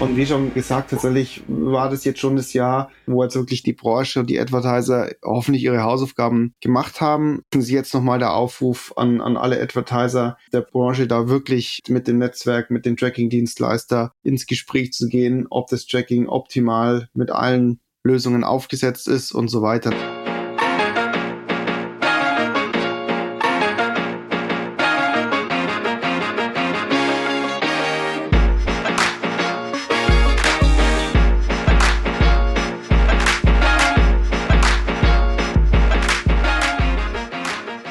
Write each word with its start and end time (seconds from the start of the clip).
Und 0.00 0.16
wie 0.16 0.24
schon 0.24 0.54
gesagt, 0.54 0.90
tatsächlich 0.90 1.42
war 1.46 1.90
das 1.90 2.04
jetzt 2.04 2.20
schon 2.20 2.34
das 2.34 2.54
Jahr, 2.54 2.90
wo 3.06 3.22
jetzt 3.22 3.36
wirklich 3.36 3.62
die 3.62 3.74
Branche 3.74 4.20
und 4.20 4.30
die 4.30 4.40
Advertiser 4.40 5.10
hoffentlich 5.22 5.62
ihre 5.62 5.82
Hausaufgaben 5.82 6.54
gemacht 6.62 7.02
haben. 7.02 7.42
Und 7.54 7.68
jetzt 7.68 7.92
nochmal 7.92 8.18
der 8.18 8.32
Aufruf 8.32 8.94
an, 8.96 9.20
an 9.20 9.36
alle 9.36 9.60
Advertiser 9.60 10.38
der 10.54 10.62
Branche, 10.62 11.06
da 11.06 11.28
wirklich 11.28 11.82
mit 11.88 12.08
dem 12.08 12.16
Netzwerk, 12.16 12.70
mit 12.70 12.86
dem 12.86 12.96
Tracking-Dienstleister 12.96 14.14
ins 14.22 14.46
Gespräch 14.46 14.92
zu 14.94 15.06
gehen, 15.06 15.46
ob 15.50 15.68
das 15.68 15.86
Tracking 15.86 16.28
optimal 16.28 17.10
mit 17.12 17.30
allen 17.30 17.80
Lösungen 18.02 18.42
aufgesetzt 18.42 19.06
ist 19.06 19.32
und 19.32 19.48
so 19.48 19.60
weiter. 19.60 19.92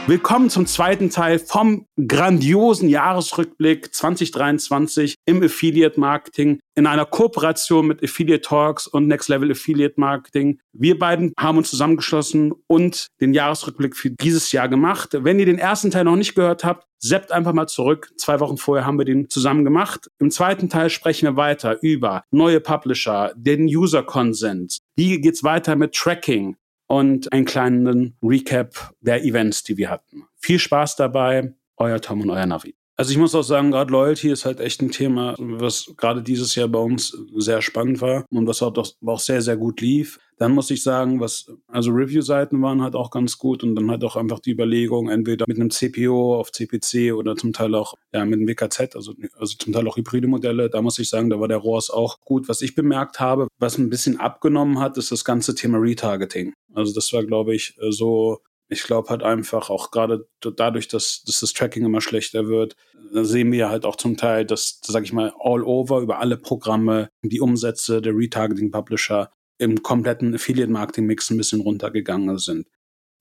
Willkommen 0.09 0.49
zum 0.49 0.65
zweiten 0.65 1.11
Teil 1.11 1.37
vom 1.37 1.85
grandiosen 2.07 2.89
Jahresrückblick 2.89 3.93
2023 3.93 5.13
im 5.27 5.43
Affiliate 5.43 5.99
Marketing 5.99 6.59
in 6.73 6.87
einer 6.87 7.05
Kooperation 7.05 7.85
mit 7.85 8.03
Affiliate 8.03 8.41
Talks 8.41 8.87
und 8.87 9.05
Next 9.05 9.29
Level 9.29 9.51
Affiliate 9.51 9.99
Marketing. 9.99 10.57
Wir 10.73 10.97
beiden 10.97 11.31
haben 11.37 11.59
uns 11.59 11.69
zusammengeschlossen 11.69 12.53
und 12.65 13.05
den 13.21 13.35
Jahresrückblick 13.35 13.95
für 13.95 14.09
dieses 14.09 14.51
Jahr 14.51 14.67
gemacht. 14.67 15.09
Wenn 15.11 15.37
ihr 15.37 15.45
den 15.45 15.59
ersten 15.59 15.91
Teil 15.91 16.05
noch 16.05 16.15
nicht 16.15 16.33
gehört 16.33 16.63
habt, 16.63 16.87
seppt 16.97 17.31
einfach 17.31 17.53
mal 17.53 17.67
zurück. 17.67 18.09
Zwei 18.17 18.39
Wochen 18.39 18.57
vorher 18.57 18.87
haben 18.87 18.97
wir 18.97 19.05
den 19.05 19.29
zusammen 19.29 19.63
gemacht. 19.63 20.09
Im 20.17 20.31
zweiten 20.31 20.69
Teil 20.69 20.89
sprechen 20.89 21.27
wir 21.27 21.35
weiter 21.35 21.77
über 21.83 22.23
neue 22.31 22.61
Publisher, 22.61 23.31
den 23.35 23.65
User 23.65 24.01
Consent. 24.01 24.79
Wie 24.95 25.21
geht's 25.21 25.43
weiter 25.43 25.75
mit 25.75 25.93
Tracking? 25.93 26.55
Und 26.89 27.31
einen 27.31 27.45
kleinen 27.45 28.17
Recap 28.21 28.93
der 28.99 29.23
Events, 29.23 29.63
die 29.63 29.77
wir 29.77 29.89
hatten. 29.89 30.25
Viel 30.35 30.59
Spaß 30.59 30.95
dabei, 30.95 31.53
euer 31.77 32.01
Tom 32.01 32.21
und 32.21 32.31
euer 32.31 32.47
Navi. 32.47 32.75
Also 32.99 33.11
ich 33.13 33.17
muss 33.17 33.33
auch 33.33 33.43
sagen, 33.43 33.71
gerade 33.71 33.93
Loyalty 33.93 34.29
ist 34.29 34.43
halt 34.43 34.59
echt 34.59 34.81
ein 34.81 34.91
Thema, 34.91 35.33
was 35.37 35.93
gerade 35.95 36.21
dieses 36.21 36.55
Jahr 36.55 36.67
bei 36.67 36.79
uns 36.79 37.17
sehr 37.37 37.61
spannend 37.61 38.01
war 38.01 38.25
und 38.29 38.45
was 38.45 38.61
auch, 38.61 38.73
auch 38.75 39.19
sehr, 39.21 39.41
sehr 39.41 39.55
gut 39.55 39.79
lief. 39.79 40.19
Dann 40.37 40.51
muss 40.51 40.69
ich 40.69 40.83
sagen, 40.83 41.21
was, 41.21 41.49
also 41.69 41.91
Review-Seiten 41.91 42.61
waren 42.61 42.81
halt 42.81 42.95
auch 42.95 43.09
ganz 43.09 43.37
gut 43.37 43.63
und 43.63 43.75
dann 43.75 43.89
halt 43.89 44.03
auch 44.03 44.17
einfach 44.17 44.39
die 44.39 44.51
Überlegung, 44.51 45.07
entweder 45.07 45.45
mit 45.47 45.57
einem 45.57 45.69
CPO 45.69 46.37
auf 46.37 46.51
CPC 46.51 47.13
oder 47.13 47.37
zum 47.37 47.53
Teil 47.53 47.73
auch 47.73 47.93
ja, 48.13 48.25
mit 48.25 48.33
einem 48.33 48.49
WKZ, 48.49 48.97
also, 48.97 49.13
also 49.37 49.55
zum 49.57 49.71
Teil 49.71 49.87
auch 49.87 49.95
hybride 49.95 50.27
Modelle. 50.27 50.69
Da 50.69 50.81
muss 50.81 50.99
ich 50.99 51.07
sagen, 51.07 51.29
da 51.29 51.39
war 51.39 51.47
der 51.47 51.59
ROAS 51.59 51.89
auch 51.91 52.19
gut. 52.25 52.49
Was 52.49 52.61
ich 52.61 52.75
bemerkt 52.75 53.21
habe, 53.21 53.47
was 53.59 53.77
ein 53.77 53.89
bisschen 53.89 54.19
abgenommen 54.19 54.77
hat, 54.77 54.97
ist 54.97 55.13
das 55.13 55.23
ganze 55.23 55.55
Thema 55.55 55.77
Retargeting. 55.77 56.51
Also 56.73 56.93
das 56.93 57.13
war, 57.13 57.23
glaube 57.23 57.55
ich, 57.55 57.77
so 57.91 58.39
ich 58.69 58.83
glaube 58.83 59.09
halt 59.09 59.23
einfach 59.23 59.69
auch 59.69 59.91
gerade 59.91 60.27
dadurch, 60.39 60.87
dass, 60.87 61.23
dass 61.25 61.39
das 61.39 61.53
Tracking 61.53 61.85
immer 61.85 62.01
schlechter 62.01 62.47
wird, 62.47 62.75
sehen 63.11 63.51
wir 63.51 63.69
halt 63.69 63.85
auch 63.85 63.95
zum 63.95 64.15
Teil, 64.15 64.45
dass, 64.45 64.79
sage 64.83 65.05
ich 65.05 65.13
mal, 65.13 65.33
all 65.39 65.63
over 65.63 65.99
über 65.99 66.19
alle 66.19 66.37
Programme 66.37 67.09
die 67.23 67.41
Umsätze 67.41 68.01
der 68.01 68.15
Retargeting-Publisher 68.15 69.31
im 69.57 69.81
kompletten 69.81 70.33
Affiliate-Marketing-Mix 70.35 71.31
ein 71.31 71.37
bisschen 71.37 71.61
runtergegangen 71.61 72.37
sind. 72.37 72.67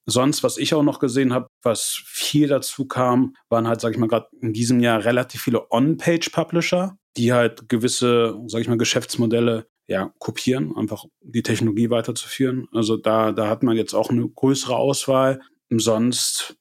Sonst, 0.06 0.42
was 0.42 0.56
ich 0.56 0.72
auch 0.74 0.82
noch 0.82 1.00
gesehen 1.00 1.34
habe, 1.34 1.48
was 1.62 2.00
viel 2.04 2.48
dazu 2.48 2.86
kam, 2.86 3.34
waren 3.48 3.68
halt, 3.68 3.80
sage 3.80 3.94
ich 3.94 3.98
mal, 3.98 4.08
gerade 4.08 4.28
in 4.40 4.52
diesem 4.52 4.80
Jahr 4.80 5.04
relativ 5.04 5.42
viele 5.42 5.70
On-Page-Publisher, 5.70 6.96
die 7.16 7.32
halt 7.32 7.68
gewisse, 7.68 8.38
sage 8.46 8.62
ich 8.62 8.68
mal, 8.68 8.78
Geschäftsmodelle 8.78 9.66
ja, 9.88 10.12
kopieren, 10.18 10.76
einfach 10.76 11.06
die 11.22 11.42
Technologie 11.42 11.90
weiterzuführen. 11.90 12.68
Also 12.72 12.96
da, 12.96 13.32
da 13.32 13.48
hat 13.48 13.62
man 13.62 13.76
jetzt 13.76 13.94
auch 13.94 14.10
eine 14.10 14.28
größere 14.28 14.76
Auswahl. 14.76 15.40
Sonst, 15.70 16.56